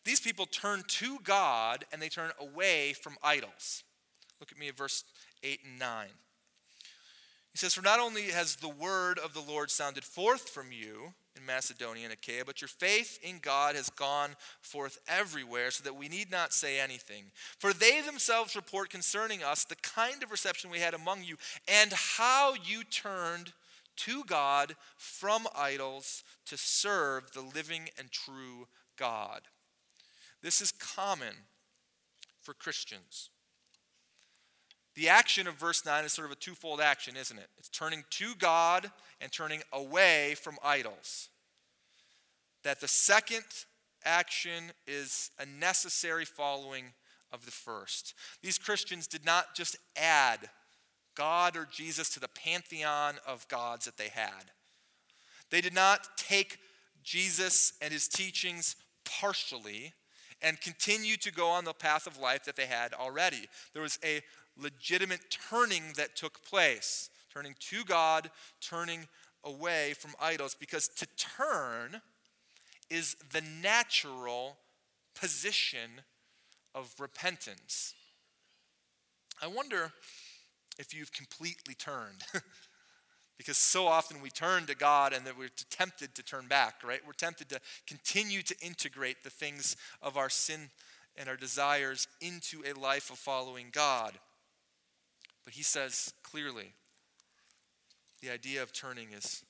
these 0.04 0.20
people 0.20 0.46
turn 0.46 0.84
to 0.86 1.18
God 1.24 1.84
and 1.92 2.00
they 2.00 2.08
turn 2.08 2.30
away 2.40 2.92
from 2.92 3.16
idols. 3.22 3.82
Look 4.40 4.52
at 4.52 4.58
me 4.58 4.68
at 4.68 4.76
verse 4.76 5.04
8 5.42 5.60
and 5.64 5.78
9. 5.78 6.08
He 7.52 7.58
says, 7.58 7.72
For 7.72 7.80
not 7.80 8.00
only 8.00 8.24
has 8.24 8.56
the 8.56 8.68
word 8.68 9.18
of 9.18 9.32
the 9.32 9.40
Lord 9.40 9.70
sounded 9.70 10.04
forth 10.04 10.50
from 10.50 10.72
you 10.72 11.14
in 11.34 11.46
Macedonia 11.46 12.04
and 12.04 12.12
Achaia, 12.12 12.44
but 12.44 12.60
your 12.60 12.68
faith 12.68 13.18
in 13.22 13.38
God 13.40 13.76
has 13.76 13.88
gone 13.88 14.36
forth 14.60 14.98
everywhere, 15.08 15.70
so 15.70 15.82
that 15.84 15.96
we 15.96 16.08
need 16.08 16.30
not 16.30 16.52
say 16.52 16.78
anything. 16.78 17.24
For 17.58 17.72
they 17.72 18.02
themselves 18.02 18.56
report 18.56 18.90
concerning 18.90 19.42
us 19.42 19.64
the 19.64 19.76
kind 19.76 20.22
of 20.22 20.30
reception 20.30 20.70
we 20.70 20.80
had 20.80 20.92
among 20.92 21.24
you, 21.24 21.36
and 21.66 21.92
how 21.94 22.54
you 22.62 22.84
turned 22.84 23.54
to 23.96 24.24
God 24.24 24.76
from 24.96 25.46
idols 25.54 26.24
to 26.46 26.56
serve 26.56 27.32
the 27.32 27.40
living 27.40 27.88
and 27.98 28.10
true 28.10 28.68
God. 28.96 29.42
This 30.42 30.60
is 30.60 30.72
common 30.72 31.34
for 32.40 32.54
Christians. 32.54 33.30
The 34.94 35.08
action 35.10 35.46
of 35.46 35.54
verse 35.54 35.84
9 35.84 36.04
is 36.04 36.12
sort 36.12 36.26
of 36.26 36.32
a 36.32 36.36
twofold 36.36 36.80
action, 36.80 37.16
isn't 37.16 37.38
it? 37.38 37.48
It's 37.58 37.68
turning 37.68 38.04
to 38.10 38.34
God 38.38 38.90
and 39.20 39.30
turning 39.30 39.62
away 39.72 40.34
from 40.40 40.56
idols. 40.64 41.28
That 42.64 42.80
the 42.80 42.88
second 42.88 43.44
action 44.04 44.72
is 44.86 45.30
a 45.38 45.44
necessary 45.44 46.24
following 46.24 46.94
of 47.30 47.44
the 47.44 47.50
first. 47.50 48.14
These 48.42 48.56
Christians 48.56 49.06
did 49.06 49.24
not 49.24 49.54
just 49.54 49.76
add 49.96 50.48
God 51.16 51.56
or 51.56 51.66
Jesus 51.70 52.08
to 52.10 52.20
the 52.20 52.28
pantheon 52.28 53.16
of 53.26 53.48
gods 53.48 53.86
that 53.86 53.96
they 53.96 54.08
had. 54.08 54.52
They 55.50 55.60
did 55.60 55.74
not 55.74 56.16
take 56.16 56.58
Jesus 57.02 57.72
and 57.80 57.92
his 57.92 58.06
teachings 58.06 58.76
partially 59.04 59.94
and 60.42 60.60
continue 60.60 61.16
to 61.16 61.32
go 61.32 61.48
on 61.48 61.64
the 61.64 61.72
path 61.72 62.06
of 62.06 62.18
life 62.18 62.44
that 62.44 62.56
they 62.56 62.66
had 62.66 62.92
already. 62.92 63.48
There 63.72 63.82
was 63.82 63.98
a 64.04 64.20
legitimate 64.56 65.36
turning 65.50 65.94
that 65.96 66.14
took 66.14 66.44
place 66.44 67.10
Turning 67.36 67.54
to 67.60 67.84
God, 67.84 68.30
turning 68.62 69.08
away 69.44 69.92
from 69.92 70.12
idols, 70.18 70.56
because 70.58 70.88
to 70.88 71.06
turn 71.18 72.00
is 72.88 73.14
the 73.30 73.42
natural 73.60 74.56
position 75.14 76.00
of 76.74 76.94
repentance. 76.98 77.92
I 79.42 79.48
wonder 79.48 79.92
if 80.78 80.94
you've 80.94 81.12
completely 81.12 81.74
turned. 81.74 82.22
because 83.38 83.58
so 83.58 83.86
often 83.86 84.22
we 84.22 84.30
turn 84.30 84.66
to 84.66 84.74
God 84.74 85.12
and 85.12 85.26
that 85.26 85.38
we're 85.38 85.50
tempted 85.70 86.14
to 86.14 86.22
turn 86.22 86.46
back, 86.46 86.82
right? 86.84 87.00
We're 87.06 87.12
tempted 87.12 87.48
to 87.50 87.60
continue 87.86 88.42
to 88.42 88.54
integrate 88.62 89.24
the 89.24 89.30
things 89.30 89.76
of 90.00 90.16
our 90.16 90.30
sin 90.30 90.70
and 91.16 91.28
our 91.28 91.36
desires 91.36 92.08
into 92.20 92.62
a 92.66 92.78
life 92.78 93.10
of 93.10 93.18
following 93.18 93.68
God. 93.72 94.12
But 95.44 95.54
he 95.54 95.62
says 95.62 96.12
clearly 96.22 96.72
the 98.22 98.30
idea 98.30 98.62
of 98.62 98.72
turning 98.72 99.08
is 99.12 99.44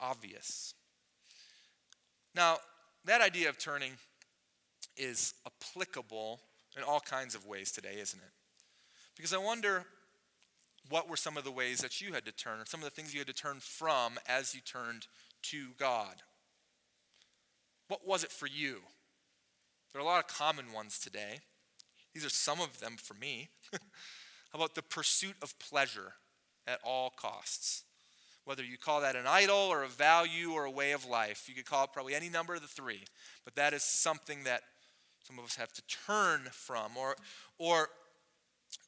obvious. 0.00 0.74
Now, 2.34 2.58
that 3.04 3.20
idea 3.20 3.48
of 3.48 3.58
turning 3.58 3.92
is 4.96 5.34
applicable 5.46 6.40
in 6.76 6.82
all 6.82 7.00
kinds 7.00 7.34
of 7.34 7.46
ways 7.46 7.72
today, 7.72 7.96
isn't 8.00 8.20
it? 8.20 8.32
Because 9.16 9.34
I 9.34 9.38
wonder 9.38 9.84
what 10.88 11.08
were 11.08 11.16
some 11.16 11.36
of 11.36 11.44
the 11.44 11.50
ways 11.50 11.78
that 11.78 12.00
you 12.00 12.12
had 12.12 12.24
to 12.24 12.32
turn, 12.32 12.60
or 12.60 12.66
some 12.66 12.80
of 12.80 12.84
the 12.84 12.90
things 12.90 13.12
you 13.12 13.20
had 13.20 13.26
to 13.26 13.32
turn 13.32 13.58
from 13.60 14.18
as 14.26 14.54
you 14.54 14.60
turned 14.60 15.06
to 15.42 15.68
God? 15.78 16.22
What 17.88 18.06
was 18.06 18.24
it 18.24 18.30
for 18.30 18.46
you? 18.46 18.80
There 19.92 20.00
are 20.00 20.04
a 20.04 20.08
lot 20.08 20.24
of 20.24 20.34
common 20.34 20.72
ones 20.72 20.98
today. 20.98 21.40
These 22.14 22.24
are 22.24 22.30
some 22.30 22.60
of 22.60 22.80
them 22.80 22.96
for 22.98 23.14
me. 23.14 23.48
How 23.72 24.58
about 24.58 24.74
the 24.74 24.82
pursuit 24.82 25.36
of 25.42 25.58
pleasure 25.58 26.14
at 26.66 26.80
all 26.84 27.10
costs? 27.10 27.84
Whether 28.44 28.64
you 28.64 28.78
call 28.78 29.02
that 29.02 29.16
an 29.16 29.26
idol 29.26 29.56
or 29.56 29.82
a 29.82 29.88
value 29.88 30.52
or 30.52 30.64
a 30.64 30.70
way 30.70 30.92
of 30.92 31.06
life, 31.06 31.44
you 31.48 31.54
could 31.54 31.66
call 31.66 31.84
it 31.84 31.92
probably 31.92 32.14
any 32.14 32.30
number 32.30 32.54
of 32.54 32.62
the 32.62 32.66
three. 32.66 33.04
But 33.44 33.56
that 33.56 33.74
is 33.74 33.82
something 33.82 34.44
that 34.44 34.62
some 35.22 35.38
of 35.38 35.44
us 35.44 35.56
have 35.56 35.72
to 35.74 35.82
turn 36.06 36.48
from. 36.50 36.96
Or, 36.96 37.16
or 37.58 37.88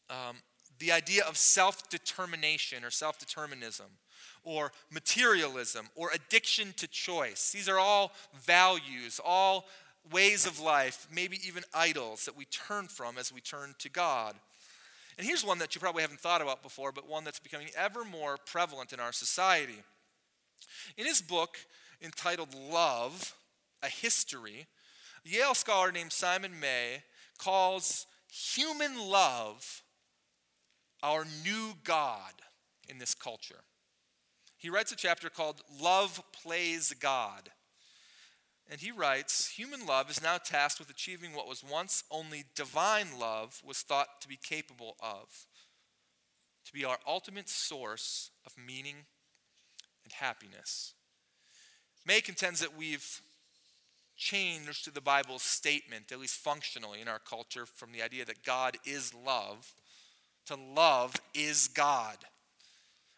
um, 0.09 0.37
the 0.81 0.91
idea 0.91 1.23
of 1.25 1.37
self 1.37 1.89
determination 1.89 2.85
or 2.85 2.91
self 2.91 3.19
determinism 3.19 3.87
or 4.43 4.73
materialism 4.91 5.89
or 5.95 6.11
addiction 6.13 6.73
to 6.79 6.89
choice. 6.89 7.53
These 7.53 7.69
are 7.69 7.79
all 7.79 8.13
values, 8.43 9.21
all 9.25 9.67
ways 10.11 10.47
of 10.47 10.59
life, 10.59 11.07
maybe 11.15 11.39
even 11.47 11.63
idols 11.75 12.25
that 12.25 12.37
we 12.37 12.47
turn 12.47 12.89
from 12.89 13.19
as 13.19 13.33
we 13.33 13.41
turn 13.41 13.75
to 13.79 13.89
God. 13.89 14.35
And 15.19 15.27
here's 15.27 15.45
one 15.45 15.59
that 15.59 15.75
you 15.75 15.81
probably 15.81 16.03
haven't 16.03 16.21
thought 16.21 16.41
about 16.41 16.63
before, 16.63 16.93
but 16.93 17.09
one 17.09 17.25
that's 17.25 17.39
becoming 17.39 17.69
ever 17.77 18.05
more 18.05 18.39
prevalent 18.47 18.93
in 18.93 19.01
our 19.01 19.13
society. 19.13 19.83
In 20.97 21.05
his 21.05 21.21
book 21.21 21.59
entitled 22.03 22.55
Love, 22.55 23.35
a 23.83 23.89
History, 23.89 24.67
a 25.27 25.29
Yale 25.29 25.55
scholar 25.55 25.93
named 25.93 26.13
Simon 26.13 26.59
May 26.59 27.03
calls 27.37 28.07
human 28.33 28.99
love 28.99 29.83
our 31.03 31.25
new 31.45 31.75
God 31.85 32.33
in 32.89 32.99
this 32.99 33.15
culture. 33.15 33.63
He 34.59 34.69
writes 34.69 34.93
a 34.93 34.97
chapter 34.97 35.31
called 35.31 35.63
Love 35.81 36.23
Plays 36.33 36.93
God. 36.93 37.51
And 38.71 38.81
he 38.81 38.91
writes 38.91 39.49
Human 39.49 39.87
love 39.87 40.11
is 40.11 40.23
now 40.23 40.37
tasked 40.39 40.79
with 40.79 40.91
achieving 40.91 41.33
what 41.33 41.49
was 41.49 41.65
once 41.65 42.05
only 42.11 42.45
divine 42.55 43.19
love 43.19 43.61
was 43.67 43.79
thought 43.79 44.21
to 44.21 44.29
be 44.29 44.39
capable 44.41 44.97
of, 45.01 45.47
to 46.67 46.73
be 46.73 46.85
our 46.85 46.99
ultimate 47.07 47.49
source 47.49 48.31
of 48.47 48.55
meaning 48.57 49.07
and 50.05 50.13
happiness. 50.13 50.95
May 52.07 52.21
contends 52.21 52.61
that 52.61 52.77
we've 52.77 53.21
changed 54.17 54.95
the 54.95 55.01
Bible's 55.01 55.43
statement, 55.43 56.13
at 56.13 56.21
least 56.21 56.37
functionally 56.37 57.01
in 57.01 57.09
our 57.09 57.19
culture, 57.19 57.67
from 57.67 57.93
the 57.93 58.03
idea 58.03 58.25
that 58.27 58.45
God 58.45 58.77
is 58.85 59.15
love 59.15 59.73
to 60.51 60.57
love 60.75 61.15
is 61.33 61.69
God. 61.69 62.17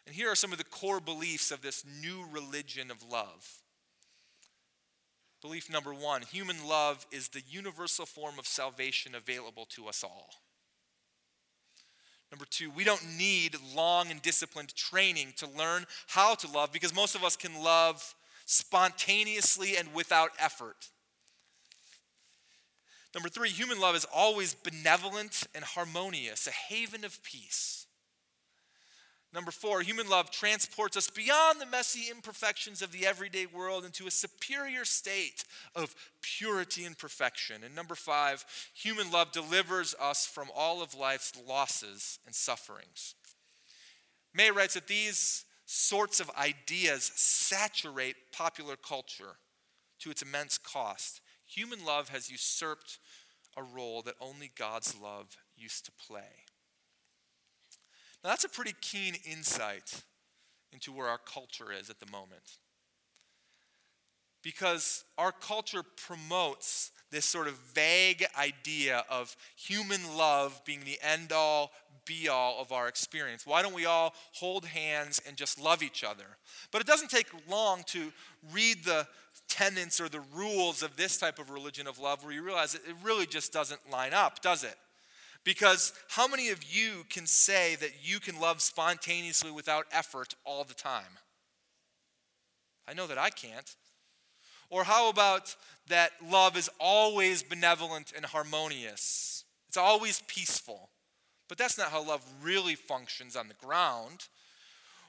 And 0.07 0.15
here 0.15 0.31
are 0.31 0.35
some 0.35 0.53
of 0.53 0.59
the 0.59 0.65
core 0.65 1.01
beliefs 1.01 1.51
of 1.51 1.63
this 1.63 1.83
new 2.03 2.25
religion 2.31 2.91
of 2.91 3.03
love. 3.11 3.63
Belief 5.41 5.71
number 5.71 5.95
one 5.95 6.23
human 6.23 6.69
love 6.69 7.07
is 7.11 7.29
the 7.29 7.43
universal 7.49 8.05
form 8.05 8.39
of 8.39 8.47
salvation 8.47 9.15
available 9.15 9.65
to 9.71 9.89
us 9.89 10.05
all. 10.05 10.31
Number 12.31 12.45
two, 12.45 12.71
we 12.71 12.85
don't 12.85 13.17
need 13.19 13.57
long 13.75 14.11
and 14.11 14.21
disciplined 14.21 14.75
training 14.75 15.33
to 15.39 15.49
learn 15.49 15.87
how 16.09 16.35
to 16.35 16.51
love 16.51 16.71
because 16.71 16.95
most 16.95 17.15
of 17.15 17.25
us 17.25 17.37
can 17.37 17.63
love 17.63 18.15
spontaneously 18.45 19.77
and 19.79 19.95
without 19.95 20.31
effort. 20.39 20.91
Number 23.15 23.29
three, 23.29 23.51
human 23.51 23.79
love 23.79 23.95
is 23.95 24.07
always 24.13 24.55
benevolent 24.55 25.47
and 25.55 25.65
harmonious, 25.65 26.47
a 26.47 26.51
haven 26.51 27.05
of 27.05 27.23
peace. 27.23 27.87
Number 29.35 29.51
four, 29.51 29.81
human 29.81 30.11
love 30.11 30.31
transports 30.31 30.95
us 30.97 31.09
beyond 31.09 31.59
the 31.59 31.67
messy 31.67 32.11
imperfections 32.11 32.83
of 32.83 32.93
the 32.93 33.07
everyday 33.07 33.47
world 33.47 33.85
into 33.85 34.07
a 34.07 34.11
superior 34.11 34.85
state 34.85 35.45
of 35.75 35.95
purity 36.21 36.85
and 36.85 36.99
perfection. 36.99 37.65
And 37.65 37.75
number 37.75 37.95
five, 37.95 38.45
human 38.75 39.11
love 39.11 39.33
delivers 39.33 39.95
us 39.99 40.27
from 40.27 40.49
all 40.55 40.83
of 40.83 40.95
life's 40.95 41.33
losses 41.49 42.19
and 42.27 42.35
sufferings. 42.35 43.15
May 44.35 44.51
writes 44.51 44.75
that 44.75 44.87
these 44.87 45.47
sorts 45.65 46.21
of 46.21 46.31
ideas 46.39 47.11
saturate 47.15 48.17
popular 48.33 48.77
culture 48.77 49.37
to 50.01 50.11
its 50.11 50.21
immense 50.21 50.59
cost. 50.59 51.23
Human 51.55 51.85
love 51.85 52.09
has 52.09 52.31
usurped 52.31 52.99
a 53.57 53.63
role 53.63 54.03
that 54.03 54.15
only 54.21 54.51
God's 54.57 54.97
love 54.97 55.37
used 55.57 55.85
to 55.85 55.93
play. 55.93 56.47
Now, 58.25 58.31
that's 58.31 58.45
a 58.45 58.49
pretty 58.49 58.75
keen 58.81 59.15
insight 59.31 60.03
into 60.73 60.93
where 60.93 61.09
our 61.09 61.19
culture 61.19 61.71
is 61.71 61.91
at 61.91 62.01
the 62.01 62.11
moment. 62.11 62.59
Because 64.43 65.05
our 65.19 65.33
culture 65.33 65.83
promotes 65.83 66.91
this 67.13 67.25
sort 67.27 67.47
of 67.47 67.55
vague 67.75 68.27
idea 68.37 69.05
of 69.09 69.37
human 69.55 70.01
love 70.17 70.61
being 70.65 70.81
the 70.85 70.99
end 71.03 71.31
all, 71.31 71.71
be 72.05 72.29
all 72.29 72.61
of 72.61 72.73
our 72.73 72.89
experience. 72.89 73.47
Why 73.47 73.63
don't 73.63 73.75
we 73.75 73.87
all 73.87 74.15
hold 74.33 74.65
hands 74.65 75.21
and 75.29 75.37
just 75.37 75.61
love 75.61 75.83
each 75.83 76.03
other? 76.03 76.25
But 76.73 76.81
it 76.81 76.87
doesn't 76.87 77.11
take 77.11 77.29
long 77.49 77.85
to 77.89 78.13
read 78.53 78.85
the 78.85 79.07
tenets 79.49 80.01
or 80.01 80.09
the 80.09 80.23
rules 80.35 80.83
of 80.83 80.97
this 80.97 81.19
type 81.19 81.39
of 81.39 81.51
religion 81.51 81.87
of 81.87 81.99
love 81.99 82.25
where 82.25 82.33
you 82.33 82.43
realize 82.43 82.75
it 82.75 82.83
really 83.05 83.27
just 83.27 83.53
doesn't 83.53 83.91
line 83.91 84.15
up, 84.15 84.41
does 84.43 84.65
it? 84.65 84.75
Because 85.45 85.93
how 86.09 86.27
many 86.27 86.49
of 86.49 86.65
you 86.65 87.05
can 87.11 87.27
say 87.27 87.77
that 87.77 87.91
you 88.03 88.21
can 88.21 88.41
love 88.41 88.63
spontaneously 88.63 89.51
without 89.51 89.87
effort 89.93 90.35
all 90.45 90.65
the 90.65 90.75
time? 90.75 91.19
I 92.89 92.95
know 92.95 93.07
that 93.07 93.19
I 93.19 93.31
can't. 93.31 93.75
Or 94.71 94.85
how 94.85 95.11
about 95.11 95.55
that 95.89 96.13
love 96.31 96.57
is 96.57 96.71
always 96.79 97.43
benevolent 97.43 98.13
and 98.15 98.25
harmonious? 98.25 99.45
It's 99.69 99.77
always 99.77 100.23
peaceful. 100.27 100.91
But 101.49 101.59
that's 101.59 101.79
not 101.79 101.89
how 101.89 102.03
love 102.03 102.25
really 102.43 102.75
functions 102.75 103.37
on 103.37 103.49
the 103.49 103.55
ground. 103.55 104.29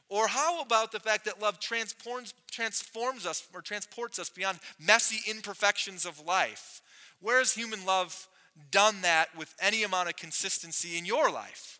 Or 0.10 0.28
how 0.28 0.62
about 0.62 0.92
the 0.92 1.00
fact 1.00 1.26
that 1.26 1.42
love 1.42 1.60
transforms, 1.60 2.34
transforms 2.52 3.26
us 3.26 3.48
or 3.54 3.62
transports 3.62 4.20
us 4.20 4.30
beyond 4.30 4.60
messy 4.80 5.30
imperfections 5.30 6.06
of 6.06 6.26
life? 6.26 6.82
Where 7.20 7.40
has 7.40 7.54
human 7.54 7.86
love 7.86 8.28
done 8.72 9.02
that 9.02 9.30
with 9.38 9.56
any 9.60 9.84
amount 9.84 10.10
of 10.10 10.16
consistency 10.16 10.98
in 10.98 11.06
your 11.06 11.32
life? 11.32 11.80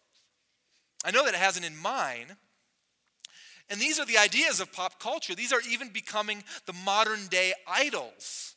I 1.06 1.12
know 1.12 1.26
that 1.26 1.34
it 1.34 1.40
hasn't 1.40 1.66
in 1.66 1.76
mine. 1.76 2.38
And 3.70 3.80
these 3.80 4.00
are 4.00 4.06
the 4.06 4.18
ideas 4.18 4.60
of 4.60 4.72
pop 4.72 5.00
culture. 5.00 5.36
These 5.36 5.54
are 5.54 5.62
even 5.70 5.90
becoming 5.90 6.44
the 6.66 6.74
modern 6.74 7.28
day 7.28 7.54
idols 7.68 8.53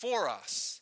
for 0.00 0.28
us. 0.28 0.80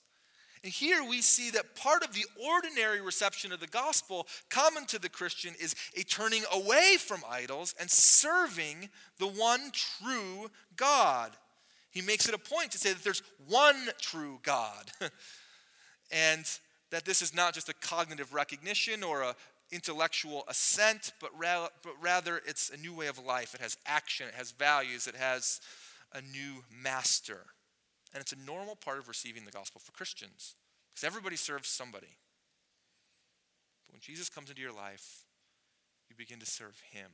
And 0.63 0.73
here 0.73 1.05
we 1.09 1.21
see 1.23 1.51
that 1.51 1.77
part 1.77 2.03
of 2.03 2.13
the 2.13 2.27
ordinary 2.45 3.01
reception 3.01 3.53
of 3.53 3.61
the 3.61 3.67
gospel, 3.67 4.27
common 4.51 4.85
to 4.87 4.99
the 4.99 5.09
Christian, 5.09 5.55
is 5.61 5.75
a 5.97 6.03
turning 6.03 6.43
away 6.53 6.97
from 6.99 7.23
idols 7.29 7.75
and 7.79 7.91
serving 7.91 8.89
the 9.19 9.29
one 9.29 9.71
true 9.73 10.51
God. 10.77 11.33
He 11.91 12.03
makes 12.03 12.29
it 12.29 12.35
a 12.35 12.39
point 12.39 12.73
to 12.73 12.79
say 12.79 12.93
that 12.93 13.05
there's 13.05 13.23
one 13.47 13.89
true 14.01 14.41
God. 14.43 14.91
and 16.11 16.45
that 16.91 17.05
this 17.05 17.23
is 17.23 17.35
not 17.35 17.55
just 17.55 17.69
a 17.69 17.75
cognitive 17.75 18.33
recognition 18.35 19.03
or 19.03 19.23
a 19.23 19.35
intellectual 19.73 20.45
assent, 20.49 21.13
but, 21.21 21.31
ra- 21.37 21.69
but 21.83 21.93
rather 22.01 22.41
it's 22.47 22.71
a 22.71 22.77
new 22.77 22.95
way 22.95 23.09
of 23.09 23.25
life. 23.25 23.55
It 23.55 23.61
has 23.61 23.77
action, 23.87 24.29
it 24.29 24.35
has 24.35 24.53
values, 24.53 25.07
it 25.07 25.17
has 25.17 25.61
a 26.13 26.21
new 26.21 26.63
master. 26.83 27.47
And 28.13 28.21
it's 28.21 28.33
a 28.33 28.47
normal 28.47 28.77
part 28.77 28.99
of 28.99 29.09
receiving 29.09 29.45
the 29.45 29.51
gospel 29.51 29.81
for 29.85 29.93
Christians 29.93 30.55
because 30.93 31.05
everybody 31.05 31.37
serves 31.37 31.69
somebody. 31.69 32.19
But 33.87 33.95
when 33.95 34.01
Jesus 34.01 34.29
comes 34.29 34.49
into 34.49 34.63
your 34.63 34.73
life, 34.73 35.25
you 36.09 36.17
begin 36.17 36.39
to 36.41 36.47
serve 36.47 36.81
him. 36.91 37.11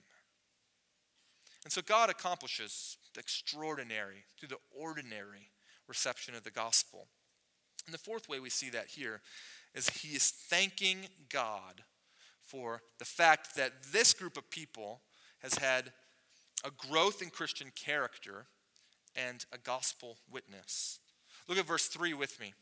And 1.65 1.73
so 1.73 1.81
God 1.83 2.11
accomplishes 2.11 2.99
the 3.15 3.21
extraordinary 3.21 4.25
through 4.39 4.49
the 4.49 4.59
ordinary 4.77 5.51
reception 5.89 6.35
of 6.35 6.45
the 6.45 6.51
gospel. 6.51 7.07
And 7.87 7.95
the 7.95 7.99
fourth 7.99 8.29
way 8.29 8.41
we 8.41 8.51
see 8.51 8.71
that 8.71 8.89
here 8.89 9.21
is 9.75 9.89
he 9.89 10.15
is 10.15 10.31
thanking 10.31 11.07
God 11.29 11.83
for 12.43 12.83
the 12.99 13.05
fact 13.05 13.57
that 13.57 13.73
this 13.93 14.13
group 14.13 14.37
of 14.37 14.51
people 14.51 15.01
has 15.41 15.55
had 15.55 15.93
a 16.65 16.71
growth 16.71 17.23
in 17.23 17.31
Christian 17.31 17.73
character 17.75 18.47
and 19.17 19.45
a 19.53 19.59
gospel 19.59 20.17
witness. 20.31 20.99
Look 21.49 21.59
at 21.59 21.67
verse 21.67 21.89
3 21.89 22.15
with 22.15 22.41
me. 22.41 22.55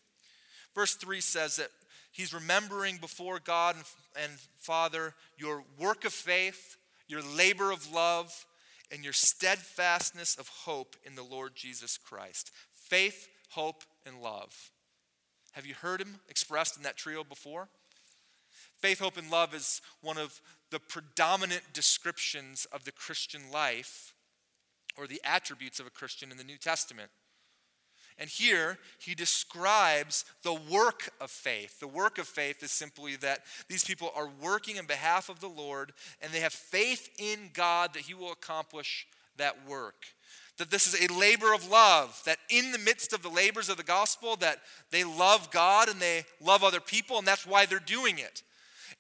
Verse 0.75 0.95
3 0.95 1.21
says 1.21 1.57
that 1.57 1.71
he's 2.13 2.35
remembering 2.35 2.99
before 2.99 3.39
God 3.39 3.77
and 4.21 4.33
Father 4.59 5.15
your 5.37 5.65
work 5.79 6.05
of 6.05 6.13
faith, 6.13 6.77
your 7.09 7.23
labor 7.23 7.71
of 7.71 7.93
love, 7.93 8.47
and 8.93 9.05
your 9.05 9.13
steadfastness 9.13 10.37
of 10.37 10.49
hope 10.49 10.97
in 11.05 11.15
the 11.15 11.23
Lord 11.23 11.55
Jesus 11.55 11.97
Christ. 11.97 12.51
Faith, 12.73 13.29
hope, 13.51 13.85
and 14.05 14.21
love. 14.21 14.71
Have 15.53 15.67
you 15.67 15.75
heard 15.75 16.01
him 16.01 16.17
expressed 16.29 16.77
in 16.77 16.83
that 16.85 16.97
trio 16.97 17.25
before? 17.25 17.69
Faith, 18.79 19.01
hope, 19.01 19.17
and 19.17 19.31
love 19.31 19.55
is 19.55 19.81
one 20.01 20.19
of 20.19 20.41
the 20.71 20.81
predominant 20.81 21.63
descriptions 21.73 22.67
of 22.73 22.85
the 22.85 22.93
Christian 22.93 23.43
life 23.53 24.15
or 25.01 25.07
the 25.07 25.21
attributes 25.25 25.81
of 25.81 25.87
a 25.87 25.91
Christian 25.91 26.31
in 26.31 26.37
the 26.37 26.45
New 26.45 26.59
Testament. 26.59 27.11
And 28.19 28.29
here 28.29 28.79
he 28.99 29.15
describes 29.15 30.27
the 30.43 30.53
work 30.53 31.09
of 31.23 31.31
faith. 31.31 31.81
The 31.81 31.89
work 31.89 32.19
of 32.19 32.29
faith 32.29 32.63
is 32.63 32.71
simply 32.71 33.17
that 33.17 33.41
these 33.69 33.83
people 33.83 34.13
are 34.15 34.29
working 34.43 34.77
in 34.77 34.85
behalf 34.85 35.31
of 35.31 35.41
the 35.41 35.49
Lord 35.49 35.93
and 36.21 36.31
they 36.31 36.41
have 36.41 36.53
faith 36.53 37.09
in 37.19 37.49
God 37.55 37.95
that 37.95 38.03
he 38.03 38.13
will 38.13 38.31
accomplish 38.31 39.07
that 39.39 39.67
work. 39.67 40.05
That 40.59 40.71
this 40.71 40.87
is 40.87 41.01
a 41.01 41.19
labor 41.19 41.55
of 41.55 41.71
love, 41.71 42.21
that 42.27 42.37
in 42.51 42.73
the 42.73 42.79
midst 42.79 43.15
of 43.15 43.23
the 43.23 43.31
labors 43.31 43.71
of 43.71 43.79
the 43.79 43.83
gospel 43.83 44.37
that 44.37 44.59
they 44.91 45.03
love 45.03 45.51
God 45.51 45.89
and 45.89 45.99
they 45.99 46.25
love 46.43 46.63
other 46.63 46.81
people 46.81 47.17
and 47.17 47.27
that's 47.27 47.47
why 47.47 47.65
they're 47.65 47.79
doing 47.79 48.19
it 48.19 48.43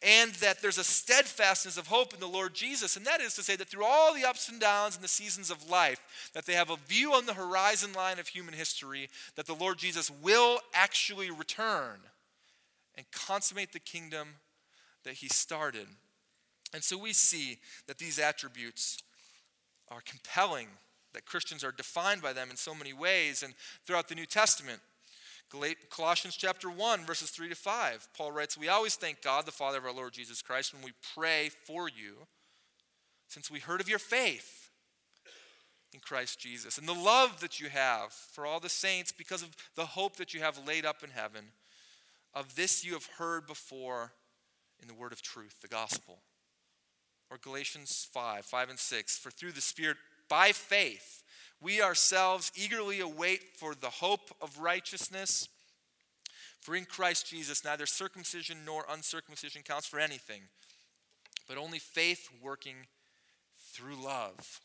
and 0.02 0.32
that 0.34 0.62
there's 0.62 0.78
a 0.78 0.84
steadfastness 0.84 1.76
of 1.76 1.88
hope 1.88 2.14
in 2.14 2.20
the 2.20 2.26
Lord 2.26 2.54
Jesus. 2.54 2.96
And 2.96 3.04
that 3.06 3.20
is 3.20 3.34
to 3.34 3.42
say 3.42 3.56
that 3.56 3.68
through 3.68 3.84
all 3.84 4.14
the 4.14 4.24
ups 4.24 4.48
and 4.48 4.58
downs 4.58 4.94
and 4.94 5.04
the 5.04 5.08
seasons 5.08 5.50
of 5.50 5.68
life, 5.68 6.30
that 6.32 6.46
they 6.46 6.54
have 6.54 6.70
a 6.70 6.78
view 6.88 7.12
on 7.12 7.26
the 7.26 7.34
horizon 7.34 7.92
line 7.92 8.18
of 8.18 8.28
human 8.28 8.54
history 8.54 9.10
that 9.36 9.46
the 9.46 9.54
Lord 9.54 9.78
Jesus 9.78 10.10
will 10.22 10.60
actually 10.72 11.30
return 11.30 11.98
and 12.96 13.04
consummate 13.12 13.72
the 13.72 13.78
kingdom 13.78 14.28
that 15.04 15.14
he 15.14 15.28
started. 15.28 15.86
And 16.72 16.82
so 16.82 16.96
we 16.96 17.12
see 17.12 17.58
that 17.86 17.98
these 17.98 18.18
attributes 18.18 19.02
are 19.90 20.02
compelling, 20.04 20.68
that 21.12 21.26
Christians 21.26 21.64
are 21.64 21.72
defined 21.72 22.22
by 22.22 22.32
them 22.32 22.50
in 22.50 22.56
so 22.56 22.74
many 22.74 22.92
ways. 22.92 23.42
And 23.42 23.54
throughout 23.84 24.08
the 24.08 24.14
New 24.14 24.26
Testament, 24.26 24.80
Colossians 25.90 26.36
chapter 26.36 26.70
1, 26.70 27.04
verses 27.04 27.30
3 27.30 27.48
to 27.48 27.54
5. 27.54 28.08
Paul 28.16 28.32
writes, 28.32 28.56
We 28.56 28.68
always 28.68 28.94
thank 28.94 29.22
God, 29.22 29.46
the 29.46 29.52
Father 29.52 29.78
of 29.78 29.84
our 29.84 29.92
Lord 29.92 30.12
Jesus 30.12 30.42
Christ, 30.42 30.72
when 30.72 30.82
we 30.82 30.92
pray 31.14 31.50
for 31.66 31.88
you, 31.88 32.26
since 33.26 33.50
we 33.50 33.58
heard 33.58 33.80
of 33.80 33.88
your 33.88 33.98
faith 33.98 34.70
in 35.92 36.00
Christ 36.00 36.38
Jesus 36.38 36.78
and 36.78 36.86
the 36.86 36.92
love 36.92 37.40
that 37.40 37.60
you 37.60 37.68
have 37.68 38.12
for 38.12 38.46
all 38.46 38.60
the 38.60 38.68
saints 38.68 39.12
because 39.12 39.42
of 39.42 39.56
the 39.74 39.86
hope 39.86 40.16
that 40.16 40.32
you 40.32 40.40
have 40.40 40.66
laid 40.66 40.86
up 40.86 41.02
in 41.02 41.10
heaven. 41.10 41.46
Of 42.32 42.54
this 42.54 42.84
you 42.84 42.92
have 42.92 43.06
heard 43.18 43.46
before 43.46 44.12
in 44.80 44.86
the 44.86 44.94
word 44.94 45.12
of 45.12 45.20
truth, 45.20 45.56
the 45.60 45.68
gospel. 45.68 46.20
Or 47.28 47.38
Galatians 47.38 48.08
5, 48.12 48.44
5 48.44 48.70
and 48.70 48.78
6. 48.78 49.18
For 49.18 49.30
through 49.30 49.52
the 49.52 49.60
Spirit, 49.60 49.96
by 50.28 50.52
faith, 50.52 51.19
we 51.62 51.82
ourselves 51.82 52.50
eagerly 52.54 53.00
await 53.00 53.56
for 53.56 53.74
the 53.74 53.90
hope 53.90 54.34
of 54.40 54.58
righteousness. 54.58 55.48
For 56.60 56.74
in 56.74 56.84
Christ 56.84 57.26
Jesus, 57.26 57.64
neither 57.64 57.86
circumcision 57.86 58.58
nor 58.64 58.84
uncircumcision 58.88 59.62
counts 59.62 59.86
for 59.86 59.98
anything, 59.98 60.42
but 61.48 61.58
only 61.58 61.78
faith 61.78 62.28
working 62.42 62.86
through 63.72 63.96
love. 63.96 64.60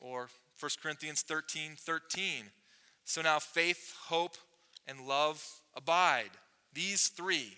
Or 0.00 0.28
1 0.58 0.70
Corinthians 0.82 1.22
13 1.22 1.72
13. 1.78 2.44
So 3.04 3.22
now 3.22 3.38
faith, 3.38 3.94
hope, 4.06 4.36
and 4.86 5.06
love 5.06 5.44
abide. 5.74 6.30
These 6.72 7.08
three. 7.08 7.56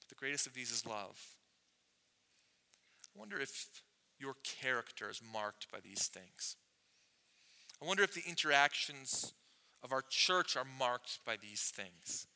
But 0.00 0.08
the 0.08 0.14
greatest 0.14 0.46
of 0.46 0.54
these 0.54 0.70
is 0.70 0.86
love. 0.86 1.18
I 3.14 3.18
wonder 3.18 3.38
if 3.38 3.68
your 4.18 4.34
character 4.42 5.10
is 5.10 5.20
marked 5.32 5.70
by 5.70 5.78
these 5.80 6.08
things. 6.08 6.56
I 7.82 7.84
wonder 7.84 8.04
if 8.04 8.14
the 8.14 8.22
interactions 8.28 9.32
of 9.82 9.92
our 9.92 10.04
church 10.08 10.56
are 10.56 10.66
marked 10.78 11.18
by 11.26 11.36
these 11.36 11.62
things. 11.74 12.28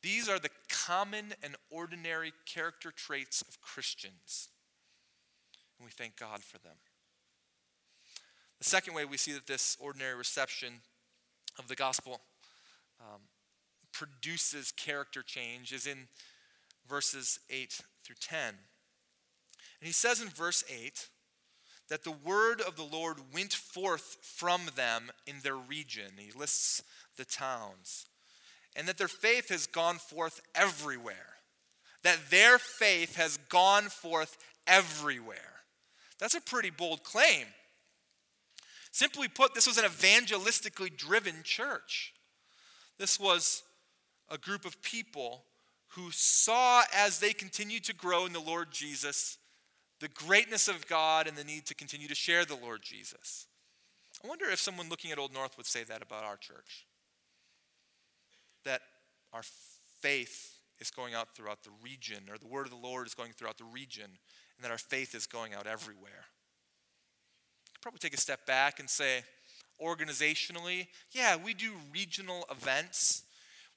These 0.00 0.28
are 0.28 0.38
the 0.38 0.50
common 0.68 1.34
and 1.42 1.56
ordinary 1.70 2.32
character 2.44 2.92
traits 2.92 3.42
of 3.42 3.60
Christians. 3.60 4.48
And 5.76 5.84
we 5.84 5.90
thank 5.90 6.16
God 6.16 6.44
for 6.44 6.58
them. 6.58 6.76
The 8.58 8.64
second 8.64 8.94
way 8.94 9.04
we 9.04 9.16
see 9.16 9.32
that 9.32 9.48
this 9.48 9.76
ordinary 9.80 10.14
reception 10.14 10.74
of 11.58 11.66
the 11.66 11.74
gospel 11.74 12.20
um, 13.00 13.22
produces 13.92 14.70
character 14.70 15.22
change 15.22 15.72
is 15.72 15.88
in 15.88 16.06
verses 16.88 17.40
8 17.50 17.80
through 18.04 18.16
10. 18.20 18.38
And 18.48 18.56
he 19.80 19.92
says 19.92 20.20
in 20.20 20.28
verse 20.28 20.62
8, 20.72 21.08
that 21.88 22.04
the 22.04 22.10
word 22.10 22.60
of 22.60 22.76
the 22.76 22.82
Lord 22.82 23.18
went 23.32 23.52
forth 23.52 24.18
from 24.22 24.62
them 24.74 25.10
in 25.26 25.36
their 25.42 25.56
region. 25.56 26.12
He 26.18 26.36
lists 26.36 26.82
the 27.16 27.24
towns. 27.24 28.06
And 28.74 28.86
that 28.88 28.98
their 28.98 29.08
faith 29.08 29.48
has 29.48 29.66
gone 29.66 29.96
forth 29.96 30.40
everywhere. 30.54 31.36
That 32.02 32.18
their 32.30 32.58
faith 32.58 33.16
has 33.16 33.38
gone 33.48 33.84
forth 33.84 34.36
everywhere. 34.66 35.62
That's 36.18 36.34
a 36.34 36.40
pretty 36.40 36.70
bold 36.70 37.04
claim. 37.04 37.46
Simply 38.90 39.28
put, 39.28 39.54
this 39.54 39.66
was 39.66 39.78
an 39.78 39.84
evangelistically 39.84 40.96
driven 40.96 41.36
church. 41.42 42.14
This 42.98 43.20
was 43.20 43.62
a 44.30 44.38
group 44.38 44.64
of 44.64 44.82
people 44.82 45.44
who 45.88 46.10
saw 46.10 46.82
as 46.94 47.18
they 47.18 47.32
continued 47.32 47.84
to 47.84 47.94
grow 47.94 48.26
in 48.26 48.32
the 48.32 48.40
Lord 48.40 48.70
Jesus 48.72 49.38
the 50.00 50.08
greatness 50.08 50.68
of 50.68 50.86
God 50.86 51.26
and 51.26 51.36
the 51.36 51.44
need 51.44 51.66
to 51.66 51.74
continue 51.74 52.08
to 52.08 52.14
share 52.14 52.44
the 52.44 52.56
Lord 52.56 52.82
Jesus. 52.82 53.46
I 54.24 54.28
wonder 54.28 54.46
if 54.50 54.60
someone 54.60 54.88
looking 54.88 55.12
at 55.12 55.18
Old 55.18 55.32
North 55.32 55.56
would 55.56 55.66
say 55.66 55.84
that 55.84 56.02
about 56.02 56.24
our 56.24 56.36
church. 56.36 56.86
That 58.64 58.82
our 59.32 59.42
faith 60.00 60.60
is 60.78 60.90
going 60.90 61.14
out 61.14 61.34
throughout 61.34 61.62
the 61.62 61.70
region, 61.82 62.24
or 62.30 62.38
the 62.38 62.46
word 62.46 62.66
of 62.66 62.72
the 62.72 62.76
Lord 62.76 63.06
is 63.06 63.14
going 63.14 63.32
throughout 63.32 63.58
the 63.58 63.64
region, 63.64 64.04
and 64.04 64.64
that 64.64 64.70
our 64.70 64.78
faith 64.78 65.14
is 65.14 65.26
going 65.26 65.54
out 65.54 65.66
everywhere. 65.66 66.26
Could 67.74 67.82
probably 67.82 67.98
take 67.98 68.14
a 68.14 68.20
step 68.20 68.46
back 68.46 68.78
and 68.80 68.88
say, 68.88 69.22
organizationally, 69.82 70.88
yeah, 71.12 71.36
we 71.36 71.54
do 71.54 71.72
regional 71.92 72.44
events. 72.50 73.22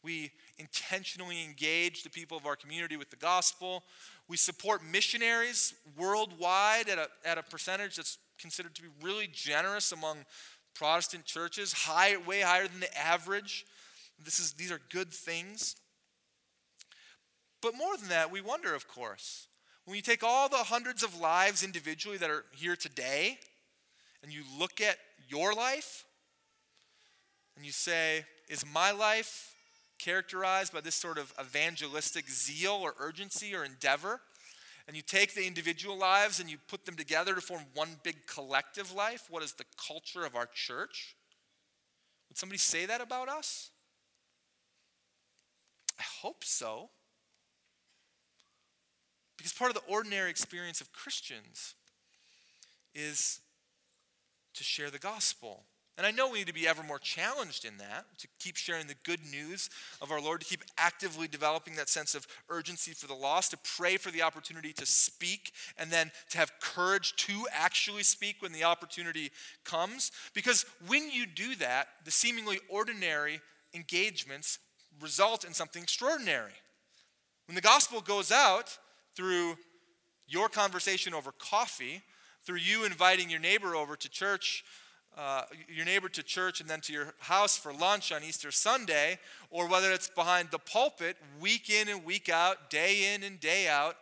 We 0.03 0.32
intentionally 0.59 1.43
engage 1.43 2.03
the 2.03 2.09
people 2.09 2.37
of 2.37 2.45
our 2.45 2.55
community 2.55 2.97
with 2.97 3.09
the 3.09 3.15
gospel. 3.15 3.83
We 4.27 4.37
support 4.37 4.83
missionaries 4.83 5.73
worldwide 5.97 6.89
at 6.89 6.99
a, 6.99 7.07
at 7.25 7.37
a 7.37 7.43
percentage 7.43 7.95
that's 7.95 8.17
considered 8.37 8.75
to 8.75 8.81
be 8.81 8.89
really 9.01 9.27
generous 9.31 9.91
among 9.91 10.25
Protestant 10.75 11.25
churches, 11.25 11.73
high, 11.73 12.17
way 12.17 12.41
higher 12.41 12.67
than 12.67 12.79
the 12.79 12.97
average. 12.97 13.65
This 14.23 14.39
is, 14.39 14.53
these 14.53 14.71
are 14.71 14.79
good 14.91 15.11
things. 15.11 15.75
But 17.61 17.75
more 17.75 17.97
than 17.97 18.09
that, 18.09 18.31
we 18.31 18.41
wonder, 18.41 18.75
of 18.75 18.87
course, 18.87 19.47
when 19.85 19.95
you 19.95 20.01
take 20.01 20.23
all 20.23 20.47
the 20.47 20.57
hundreds 20.57 21.03
of 21.03 21.19
lives 21.19 21.63
individually 21.63 22.17
that 22.17 22.29
are 22.29 22.45
here 22.55 22.75
today, 22.75 23.39
and 24.21 24.31
you 24.31 24.43
look 24.57 24.81
at 24.81 24.97
your 25.27 25.53
life, 25.53 26.05
and 27.55 27.65
you 27.65 27.71
say, 27.71 28.25
is 28.47 28.65
my 28.65 28.91
life 28.91 29.53
characterized 29.99 30.73
by 30.73 30.81
this 30.81 30.95
sort 30.95 31.17
of 31.17 31.33
evangelistic 31.39 32.29
zeal 32.29 32.79
or 32.81 32.95
urgency 32.99 33.53
or 33.53 33.63
endeavor. 33.63 34.21
And 34.88 34.95
you 34.95 35.03
take 35.03 35.35
the 35.35 35.45
individual 35.45 35.97
lives 35.97 36.39
and 36.39 36.49
you 36.49 36.57
put 36.67 36.85
them 36.85 36.95
together 36.95 37.35
to 37.35 37.41
form 37.41 37.62
one 37.75 37.97
big 38.02 38.25
collective 38.25 38.91
life. 38.91 39.27
What 39.29 39.43
is 39.43 39.54
the 39.54 39.65
culture 39.87 40.25
of 40.25 40.35
our 40.35 40.47
church? 40.47 41.15
Would 42.27 42.37
somebody 42.37 42.58
say 42.58 42.87
that 42.87 43.02
about 43.02 43.29
us? 43.29 43.69
I 46.00 46.04
hope 46.21 46.43
so. 46.43 46.89
Because 49.37 49.54
part 49.54 49.69
of 49.69 49.75
the 49.75 49.93
ordinary 49.93 50.29
experience 50.29 50.81
of 50.81 50.91
Christians 50.91 51.75
is 52.95 53.41
to 54.56 54.63
share 54.63 54.89
the 54.89 55.00
gospel 55.00 55.65
And 56.00 56.08
I 56.08 56.12
know 56.12 56.29
we 56.29 56.37
need 56.37 56.47
to 56.47 56.54
be 56.54 56.65
ever 56.65 56.81
more 56.81 56.97
challenged 56.97 57.65
in 57.65 57.75
that, 57.79 58.06
to 58.19 58.27
keep 58.39 58.56
sharing 58.56 58.87
the 58.87 58.95
good 59.04 59.19
news 59.29 59.69
of 60.02 60.12
our 60.13 60.21
Lord, 60.21 60.39
to 60.39 60.47
keep 60.47 60.63
actively 60.77 61.27
developing 61.27 61.75
that 61.75 61.89
sense 61.89 62.15
of 62.15 62.25
urgency 62.50 62.93
for 62.93 63.06
the 63.06 63.13
lost, 63.13 63.52
to 63.52 63.58
pray 63.75 63.97
for 63.97 64.10
the 64.10 64.21
opportunity 64.21 64.71
to 64.71 64.85
speak, 64.85 65.52
and 65.77 65.91
then 65.91 66.10
to 66.29 66.37
have 66.37 66.54
courage 66.62 67.17
to 67.17 67.45
actually 67.52 68.04
speak 68.04 68.37
when 68.41 68.54
the 68.54 68.63
opportunity 68.63 69.29
comes. 69.65 70.13
Because 70.33 70.65
when 70.87 71.12
you 71.12 71.25
do 71.25 71.54
that, 71.56 71.89
the 72.06 72.12
seemingly 72.12 72.62
ordinary 72.69 73.41
engagements 73.73 74.60
result 75.02 75.43
in 75.43 75.54
something 75.54 75.83
extraordinary. 75.83 76.54
When 77.45 77.56
the 77.56 77.62
gospel 77.62 78.00
goes 78.00 78.31
out 78.31 78.77
through 79.17 79.58
your 80.29 80.47
conversation 80.47 81.13
over 81.13 81.33
coffee, 81.33 82.04
through 82.45 82.60
you 82.60 82.85
inviting 82.85 83.29
your 83.29 83.41
neighbor 83.41 83.75
over 83.75 83.97
to 83.97 84.08
church 84.08 84.63
uh, 85.17 85.43
your 85.67 85.85
neighbor 85.85 86.10
to 86.10 86.23
church 86.23 86.62
and 86.62 86.69
then 86.69 86.81
to 86.81 86.93
your 86.93 87.13
house 87.19 87.57
for 87.57 87.73
lunch 87.73 88.12
on 88.12 88.23
Easter 88.23 88.51
Sunday, 88.51 89.19
or 89.49 89.67
whether 89.67 89.91
it's 89.91 90.10
behind 90.10 90.49
the 90.51 90.60
pulpit 90.60 91.17
week 91.39 91.69
in 91.69 91.89
and 91.89 92.05
week 92.05 92.29
out, 92.29 92.69
day 92.69 93.13
in 93.13 93.23
and 93.23 93.39
day 93.39 93.67
out, 93.67 93.95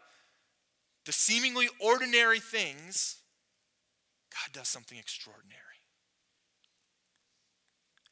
the 1.05 1.11
seemingly 1.11 1.69
ordinary 1.79 2.39
things, 2.39 3.17
God 4.31 4.53
does 4.53 4.67
something 4.67 4.97
extraordinary. 4.97 5.61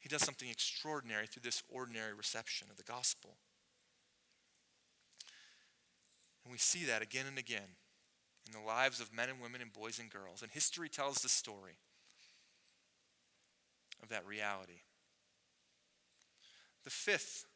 He 0.00 0.08
does 0.08 0.22
something 0.22 0.48
extraordinary 0.48 1.26
through 1.26 1.42
this 1.42 1.62
ordinary 1.68 2.14
reception 2.14 2.68
of 2.70 2.76
the 2.76 2.84
gospel. 2.84 3.36
And 6.44 6.52
we 6.52 6.58
see 6.58 6.84
that 6.84 7.02
again 7.02 7.26
and 7.26 7.38
again 7.38 7.76
in 8.46 8.52
the 8.52 8.64
lives 8.64 9.00
of 9.00 9.12
men 9.12 9.28
and 9.28 9.40
women 9.40 9.60
and 9.60 9.72
boys 9.72 9.98
and 9.98 10.08
girls. 10.08 10.42
And 10.42 10.50
history 10.52 10.88
tells 10.88 11.16
the 11.16 11.28
story 11.28 11.78
of 14.02 14.08
that 14.08 14.26
reality. 14.26 14.80
The 16.84 16.90
fifth 16.90 17.46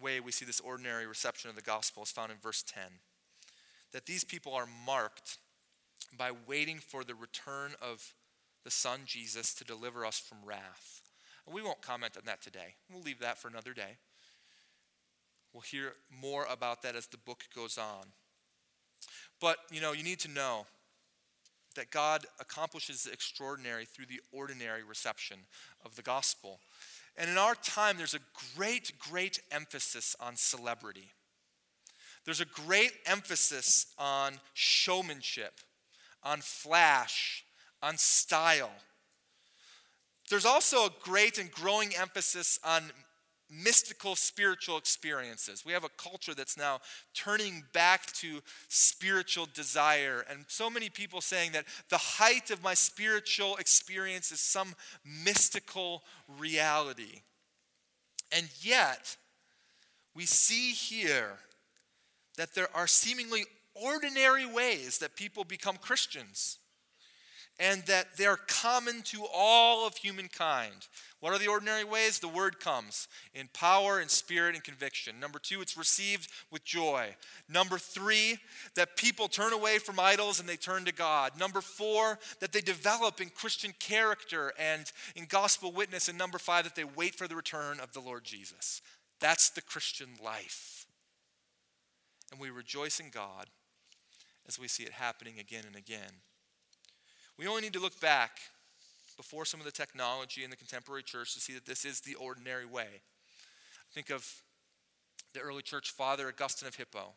way 0.00 0.20
we 0.20 0.32
see 0.32 0.44
this 0.44 0.60
ordinary 0.60 1.06
reception 1.06 1.50
of 1.50 1.56
the 1.56 1.62
gospel 1.62 2.02
is 2.02 2.10
found 2.10 2.32
in 2.32 2.38
verse 2.38 2.62
10 2.62 2.82
that 3.92 4.06
these 4.06 4.24
people 4.24 4.52
are 4.52 4.66
marked 4.86 5.38
by 6.16 6.30
waiting 6.46 6.78
for 6.78 7.04
the 7.04 7.14
return 7.14 7.72
of 7.80 8.12
the 8.64 8.70
Son 8.70 9.00
Jesus 9.06 9.54
to 9.54 9.64
deliver 9.64 10.04
us 10.04 10.18
from 10.18 10.38
wrath. 10.44 11.00
And 11.46 11.54
we 11.54 11.62
won't 11.62 11.80
comment 11.80 12.16
on 12.16 12.24
that 12.26 12.42
today. 12.42 12.74
We'll 12.92 13.02
leave 13.02 13.20
that 13.20 13.38
for 13.38 13.48
another 13.48 13.72
day. 13.72 13.98
We'll 15.52 15.62
hear 15.62 15.92
more 16.10 16.46
about 16.50 16.82
that 16.82 16.96
as 16.96 17.06
the 17.06 17.18
book 17.18 17.44
goes 17.54 17.78
on. 17.78 18.06
But, 19.40 19.58
you 19.70 19.80
know, 19.80 19.92
you 19.92 20.02
need 20.02 20.18
to 20.20 20.28
know 20.28 20.66
that 21.74 21.90
God 21.90 22.26
accomplishes 22.40 23.04
the 23.04 23.12
extraordinary 23.12 23.84
through 23.84 24.06
the 24.06 24.20
ordinary 24.32 24.82
reception 24.82 25.38
of 25.84 25.96
the 25.96 26.02
gospel. 26.02 26.60
And 27.16 27.30
in 27.30 27.38
our 27.38 27.54
time, 27.54 27.96
there's 27.96 28.14
a 28.14 28.20
great, 28.56 28.92
great 28.98 29.40
emphasis 29.50 30.16
on 30.18 30.36
celebrity. 30.36 31.12
There's 32.24 32.40
a 32.40 32.46
great 32.46 32.92
emphasis 33.06 33.86
on 33.98 34.40
showmanship, 34.54 35.60
on 36.22 36.40
flash, 36.40 37.44
on 37.82 37.98
style. 37.98 38.72
There's 40.30 40.46
also 40.46 40.86
a 40.86 40.90
great 41.02 41.38
and 41.38 41.50
growing 41.50 41.94
emphasis 41.94 42.58
on 42.64 42.84
mystical 43.50 44.16
spiritual 44.16 44.78
experiences. 44.78 45.64
We 45.64 45.72
have 45.72 45.84
a 45.84 45.88
culture 45.90 46.34
that's 46.34 46.56
now 46.56 46.80
turning 47.14 47.64
back 47.72 48.06
to 48.14 48.40
spiritual 48.68 49.46
desire. 49.52 50.24
And 50.28 50.44
so 50.48 50.70
many 50.70 50.88
people 50.88 51.20
saying 51.20 51.52
that 51.52 51.66
the 51.88 51.98
height 51.98 52.50
of 52.50 52.62
my 52.62 52.74
spiritual 52.74 53.56
experience 53.56 54.32
is 54.32 54.40
some 54.40 54.74
mystical 55.04 56.02
reality. 56.38 57.22
And 58.32 58.48
yet, 58.60 59.16
we 60.14 60.26
see 60.26 60.72
here 60.72 61.38
that 62.36 62.54
there 62.54 62.74
are 62.74 62.86
seemingly 62.86 63.44
ordinary 63.74 64.46
ways 64.46 64.98
that 64.98 65.16
people 65.16 65.44
become 65.44 65.76
Christians 65.76 66.58
and 67.58 67.82
that 67.86 68.16
they're 68.16 68.36
common 68.36 69.02
to 69.02 69.24
all 69.32 69.86
of 69.86 69.96
humankind. 69.96 70.88
What 71.20 71.32
are 71.32 71.38
the 71.38 71.48
ordinary 71.48 71.84
ways? 71.84 72.18
The 72.18 72.28
word 72.28 72.60
comes 72.60 73.08
in 73.32 73.48
power 73.54 73.98
and 73.98 74.10
spirit 74.10 74.54
and 74.54 74.64
conviction. 74.64 75.20
Number 75.20 75.38
two, 75.38 75.62
it's 75.62 75.76
received 75.76 76.28
with 76.50 76.64
joy. 76.64 77.14
Number 77.48 77.78
three, 77.78 78.38
that 78.74 78.96
people 78.96 79.28
turn 79.28 79.52
away 79.52 79.78
from 79.78 80.00
idols 80.00 80.40
and 80.40 80.48
they 80.48 80.56
turn 80.56 80.84
to 80.84 80.92
God. 80.92 81.38
Number 81.38 81.60
four, 81.60 82.18
that 82.40 82.52
they 82.52 82.60
develop 82.60 83.20
in 83.20 83.30
Christian 83.30 83.72
character 83.78 84.52
and 84.58 84.90
in 85.14 85.26
gospel 85.26 85.72
witness. 85.72 86.08
And 86.08 86.18
number 86.18 86.38
five, 86.38 86.64
that 86.64 86.74
they 86.74 86.84
wait 86.84 87.14
for 87.14 87.28
the 87.28 87.36
return 87.36 87.80
of 87.80 87.92
the 87.92 88.00
Lord 88.00 88.24
Jesus. 88.24 88.82
That's 89.20 89.48
the 89.48 89.62
Christian 89.62 90.08
life. 90.22 90.86
And 92.32 92.40
we 92.40 92.50
rejoice 92.50 92.98
in 92.98 93.10
God 93.10 93.46
as 94.46 94.58
we 94.58 94.68
see 94.68 94.82
it 94.82 94.92
happening 94.92 95.38
again 95.38 95.64
and 95.66 95.76
again. 95.76 96.20
We 97.38 97.48
only 97.48 97.62
need 97.62 97.72
to 97.72 97.80
look 97.80 98.00
back 98.00 98.38
before 99.16 99.44
some 99.44 99.60
of 99.60 99.66
the 99.66 99.72
technology 99.72 100.44
in 100.44 100.50
the 100.50 100.56
contemporary 100.56 101.02
church 101.02 101.34
to 101.34 101.40
see 101.40 101.52
that 101.54 101.66
this 101.66 101.84
is 101.84 102.00
the 102.00 102.14
ordinary 102.14 102.66
way. 102.66 103.02
Think 103.92 104.10
of 104.10 104.42
the 105.32 105.40
early 105.40 105.62
church 105.62 105.90
father, 105.90 106.28
Augustine 106.28 106.68
of 106.68 106.76
Hippo. 106.76 107.12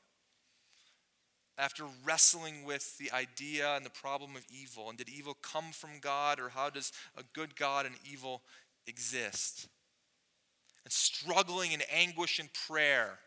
After 1.57 1.85
wrestling 2.03 2.65
with 2.65 2.97
the 2.97 3.11
idea 3.11 3.75
and 3.75 3.85
the 3.85 3.91
problem 3.91 4.35
of 4.35 4.45
evil, 4.49 4.89
and 4.89 4.97
did 4.97 5.09
evil 5.09 5.35
come 5.41 5.71
from 5.71 5.99
God, 6.01 6.39
or 6.39 6.49
how 6.49 6.69
does 6.69 6.91
a 7.15 7.23
good 7.33 7.55
God 7.55 7.85
and 7.85 7.95
evil 8.11 8.41
exist? 8.85 9.67
And 10.83 10.91
struggling 10.91 11.71
in 11.71 11.81
anguish 11.91 12.39
and 12.39 12.49
prayer, 12.67 13.19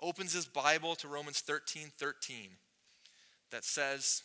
opens 0.00 0.32
his 0.32 0.46
Bible 0.46 0.94
to 0.96 1.08
Romans 1.08 1.40
13 1.40 1.88
13 1.96 2.50
that 3.50 3.64
says, 3.64 4.22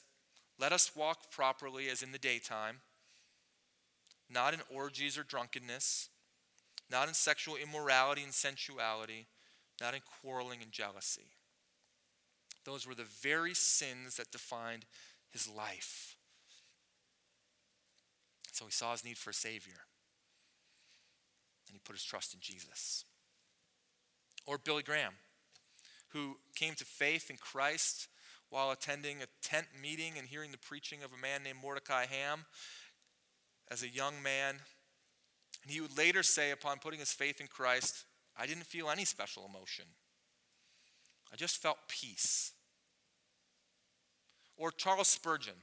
let 0.60 0.72
us 0.72 0.95
walk 0.95 1.32
properly 1.32 1.89
as 1.89 2.01
in 2.01 2.12
the 2.12 2.18
daytime, 2.18 2.78
not 4.30 4.53
in 4.53 4.62
orgies 4.74 5.18
or 5.18 5.24
drunkenness, 5.24 6.10
not 6.89 7.08
in 7.08 7.14
sexual 7.14 7.56
immorality 7.56 8.24
and 8.24 8.34
sensuality, 8.34 9.28
not 9.82 9.93
in 9.93 10.01
quarreling 10.22 10.62
and 10.62 10.72
jealousy. 10.72 11.28
Those 12.64 12.88
were 12.88 12.95
the 12.95 13.03
very 13.03 13.53
sins 13.53 14.16
that 14.16 14.32
defined 14.32 14.86
his 15.32 15.47
life. 15.47 16.16
So 18.51 18.66
he 18.66 18.72
saw 18.72 18.93
his 18.93 19.03
need 19.03 19.18
for 19.18 19.32
a 19.32 19.34
Savior. 19.34 19.82
And 21.68 21.74
he 21.74 21.80
put 21.84 21.95
his 21.95 22.03
trust 22.03 22.34
in 22.34 22.39
Jesus. 22.39 23.03
Or 24.45 24.58
Billy 24.58 24.84
Graham, 24.84 25.14
who 26.10 26.38
came 26.56 26.74
to 26.76 26.86
faith 26.86 27.30
in 27.30 27.38
Christ 27.38 28.08
while 28.50 28.72
attending 28.72 29.22
a 29.22 29.28
tent 29.41 29.68
meeting 29.82 30.14
and 30.18 30.28
hearing 30.28 30.52
the 30.52 30.58
preaching 30.58 31.04
of 31.04 31.12
a 31.12 31.22
man 31.22 31.43
named 31.43 31.60
Mordecai 31.62 32.06
Ham 32.06 32.46
as 33.70 33.84
a 33.84 33.89
young 33.89 34.22
man. 34.22 34.56
And 35.64 35.72
he 35.72 35.82
would 35.82 35.98
later 35.98 36.24
say, 36.24 36.52
upon 36.52 36.80
putting 36.80 37.00
his 37.00 37.12
faith 37.12 37.41
in 37.41 37.48
Christ, 37.48 38.06
I 38.38 38.46
didn't 38.46 38.66
feel 38.66 38.89
any 38.89 39.06
special 39.06 39.46
emotion. 39.46 39.86
I 41.34 41.36
just 41.36 41.62
felt 41.62 41.78
peace. 41.88 42.52
Or 44.58 44.72
Charles 44.72 45.08
Spurgeon, 45.08 45.56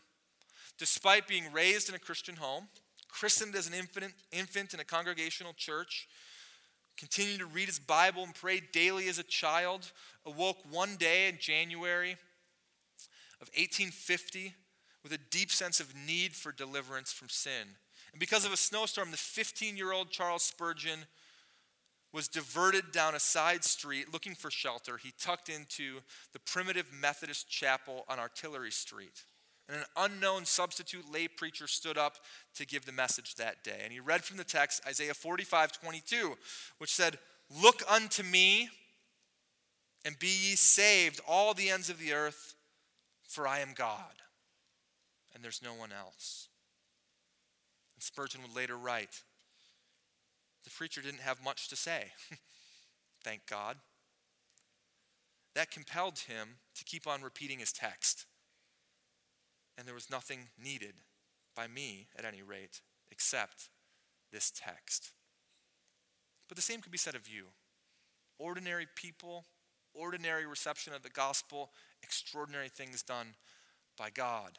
despite 0.79 1.29
being 1.29 1.53
raised 1.53 1.89
in 1.89 1.95
a 1.95 1.99
Christian 1.99 2.37
home, 2.37 2.69
christened 3.09 3.55
as 3.55 3.67
an 3.67 3.75
infant, 3.75 4.13
infant 4.33 4.75
in 4.75 4.81
a 4.81 4.85
congregational 4.85 5.55
church, 5.57 6.09
continued 6.97 7.39
to 7.39 7.47
read 7.47 7.69
his 7.69 7.79
Bible 7.79 8.23
and 8.25 8.35
pray 8.35 8.61
daily 8.73 9.09
as 9.09 9.19
a 9.19 9.23
child, 9.23 9.93
awoke 10.27 10.59
one 10.71 10.97
day 10.97 11.29
in 11.29 11.39
January 11.39 12.17
of 13.43 13.49
1850 13.57 14.55
with 15.03 15.13
a 15.13 15.19
deep 15.31 15.51
sense 15.51 15.81
of 15.81 15.95
need 16.07 16.33
for 16.33 16.53
deliverance 16.53 17.13
from 17.13 17.29
sin. 17.29 17.77
And 18.13 18.21
because 18.21 18.45
of 18.45 18.53
a 18.53 18.57
snowstorm, 18.57 19.11
the 19.11 19.17
15 19.17 19.77
year 19.77 19.93
old 19.93 20.11
Charles 20.11 20.45
Spurgeon 20.45 21.01
was 22.13 22.29
diverted 22.29 22.93
down 22.93 23.15
a 23.15 23.21
side 23.21 23.65
street 23.65 24.13
looking 24.13 24.35
for 24.35 24.51
shelter. 24.51 24.97
He 24.97 25.13
tucked 25.19 25.49
into 25.49 26.01
the 26.33 26.39
primitive 26.39 26.87
Methodist 26.93 27.49
chapel 27.49 28.05
on 28.09 28.19
Artillery 28.19 28.71
Street. 28.71 29.25
And 29.69 29.79
an 29.79 29.87
unknown 29.97 30.45
substitute 30.45 31.11
lay 31.11 31.29
preacher 31.29 31.67
stood 31.67 31.97
up 31.97 32.17
to 32.57 32.67
give 32.67 32.85
the 32.85 32.93
message 32.93 33.37
that 33.37 33.65
day. 33.65 33.81
And 33.83 33.93
he 33.93 34.01
read 34.01 34.23
from 34.25 34.37
the 34.37 34.45
text 34.45 34.83
Isaiah 34.87 35.15
45 35.15 35.73
22, 35.73 36.37
which 36.79 36.93
said, 36.93 37.19
Look 37.63 37.83
unto 37.91 38.23
me 38.23 38.69
and 40.05 40.19
be 40.19 40.27
ye 40.27 40.57
saved, 40.57 41.21
all 41.27 41.55
the 41.55 41.71
ends 41.71 41.89
of 41.89 41.99
the 41.99 42.13
earth, 42.13 42.55
for 43.33 43.49
I 43.49 43.61
am 43.61 43.73
God, 43.75 44.23
and 45.35 45.43
there's 45.43 45.63
no 45.63 45.75
one 45.75 45.91
else. 45.93 46.49
And 47.95 48.03
Spurgeon 48.03 48.43
would 48.43 48.55
later 48.55 48.77
write 48.77 49.23
the 50.65 50.71
preacher 50.71 51.03
didn't 51.03 51.21
have 51.21 51.43
much 51.45 51.69
to 51.69 51.77
say. 51.77 52.13
Thank 53.25 53.47
God. 53.47 53.77
That 55.55 55.71
compelled 55.71 56.21
him 56.21 56.57
to 56.77 56.85
keep 56.85 57.07
on 57.07 57.23
repeating 57.23 57.59
his 57.59 57.73
text. 57.73 58.27
And 59.77 59.87
there 59.87 59.95
was 59.95 60.11
nothing 60.11 60.49
needed 60.63 60.95
by 61.55 61.67
me, 61.67 62.09
at 62.17 62.25
any 62.25 62.43
rate, 62.43 62.81
except 63.11 63.69
this 64.33 64.51
text. 64.55 65.13
But 66.49 66.57
the 66.57 66.63
same 66.63 66.81
could 66.81 66.93
be 66.93 66.99
said 66.99 67.15
of 67.15 67.29
you. 67.29 67.47
Ordinary 68.39 68.87
people, 68.95 69.45
ordinary 69.95 70.47
reception 70.47 70.95
of 70.95 71.03
the 71.03 71.11
gospel, 71.11 71.71
extraordinary 72.03 72.69
things 72.69 73.03
done 73.03 73.35
by 73.99 74.11
God. 74.11 74.59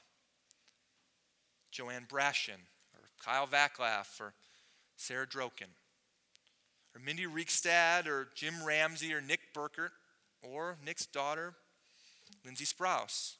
Joanne 1.72 2.06
Brashen, 2.08 2.62
or 2.94 3.10
Kyle 3.24 3.48
Vaclaff, 3.48 4.20
or 4.20 4.34
Sarah 4.96 5.28
Droken, 5.28 5.72
or 6.96 7.02
Mindy 7.04 7.26
Riekstad, 7.26 8.08
or 8.08 8.30
Jim 8.36 8.64
Ramsey, 8.64 9.14
or 9.14 9.22
Nick 9.22 9.54
Burkert, 9.54 9.90
or 10.42 10.78
Nick's 10.86 11.06
daughter, 11.06 11.56
Lindsay 12.46 12.66
Sprouse, 12.66 13.36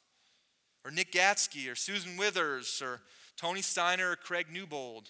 or 0.84 0.92
Nick 0.92 1.12
Gatzke, 1.12 1.72
or 1.72 1.76
Susan 1.76 2.18
Withers, 2.18 2.82
or 2.82 3.02
Tony 3.38 3.62
Steiner, 3.62 4.12
or 4.12 4.16
Craig 4.16 4.48
Newbold, 4.52 5.10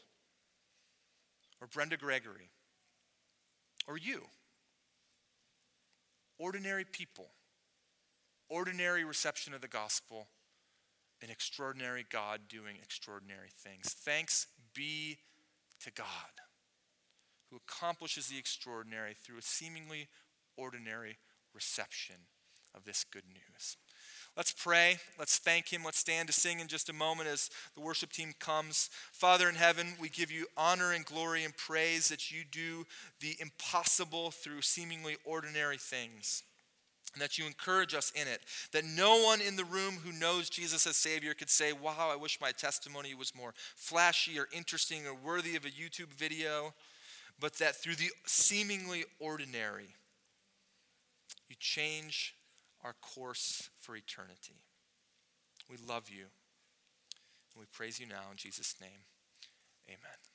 or 1.62 1.68
Brenda 1.68 1.98
Gregory, 1.98 2.50
or 3.88 3.98
you. 3.98 4.24
Ordinary 6.38 6.84
people, 6.84 7.30
ordinary 8.54 9.04
reception 9.04 9.54
of 9.54 9.62
the 9.62 9.68
gospel, 9.68 10.28
an 11.24 11.30
extraordinary 11.32 12.06
God 12.08 12.42
doing 12.48 12.76
extraordinary 12.84 13.50
things. 13.52 13.90
Thanks 13.90 14.48
be 14.76 15.18
to 15.82 15.92
God 15.92 16.06
who 17.50 17.58
accomplishes 17.68 18.28
the 18.28 18.38
extraordinary 18.38 19.16
through 19.16 19.40
a 19.40 19.42
seemingly 19.42 20.08
ordinary 20.56 21.18
reception 21.54 22.16
of 22.76 22.84
this 22.84 23.04
good 23.04 23.26
news. 23.28 23.78
Let's 24.36 24.52
pray. 24.52 24.98
Let's 25.18 25.38
thank 25.38 25.72
Him. 25.72 25.84
Let's 25.84 26.00
stand 26.00 26.28
to 26.28 26.34
sing 26.34 26.60
in 26.60 26.68
just 26.68 26.90
a 26.90 26.94
moment 26.94 27.30
as 27.30 27.50
the 27.76 27.82
worship 27.82 28.12
team 28.12 28.34
comes. 28.40 28.90
Father 29.12 29.50
in 29.50 29.56
heaven, 29.56 29.94
we 30.00 30.10
give 30.10 30.32
you 30.32 30.48
honor 30.58 30.92
and 30.92 31.06
glory 31.06 31.44
and 31.44 31.56
praise 31.56 32.08
that 32.08 32.32
you 32.32 32.44
do 32.44 32.86
the 33.20 33.36
impossible 33.40 34.32
through 34.32 34.62
seemingly 34.62 35.18
ordinary 35.24 35.78
things. 35.78 36.44
And 37.14 37.22
that 37.22 37.38
you 37.38 37.46
encourage 37.46 37.94
us 37.94 38.12
in 38.16 38.28
it. 38.28 38.42
That 38.72 38.86
no 38.86 39.24
one 39.24 39.40
in 39.40 39.56
the 39.56 39.66
room 39.66 39.96
who 40.04 40.12
knows 40.12 40.50
Jesus 40.50 40.88
as 40.88 40.96
Savior 40.96 41.34
could 41.34 41.50
say, 41.50 41.72
Wow, 41.72 42.10
I 42.12 42.16
wish 42.16 42.42
my 42.42 42.52
testimony 42.52 43.14
was 43.14 43.36
more 43.36 43.54
flashy 43.76 44.40
or 44.40 44.48
interesting 44.52 45.06
or 45.06 45.14
worthy 45.14 45.56
of 45.56 45.66
a 45.66 45.70
YouTube 45.70 46.14
video. 46.14 46.74
But 47.40 47.54
that 47.56 47.76
through 47.76 47.96
the 47.96 48.10
seemingly 48.26 49.04
ordinary, 49.20 49.96
you 51.50 51.56
change 51.60 52.36
our 52.84 52.94
course 53.02 53.70
for 53.80 53.96
eternity. 53.96 54.64
We 55.70 55.78
love 55.88 56.10
you. 56.10 56.26
And 57.54 57.60
we 57.60 57.66
praise 57.72 58.00
you 58.00 58.08
now 58.08 58.32
in 58.32 58.38
Jesus' 58.38 58.76
name. 58.82 59.06
Amen. 59.88 60.33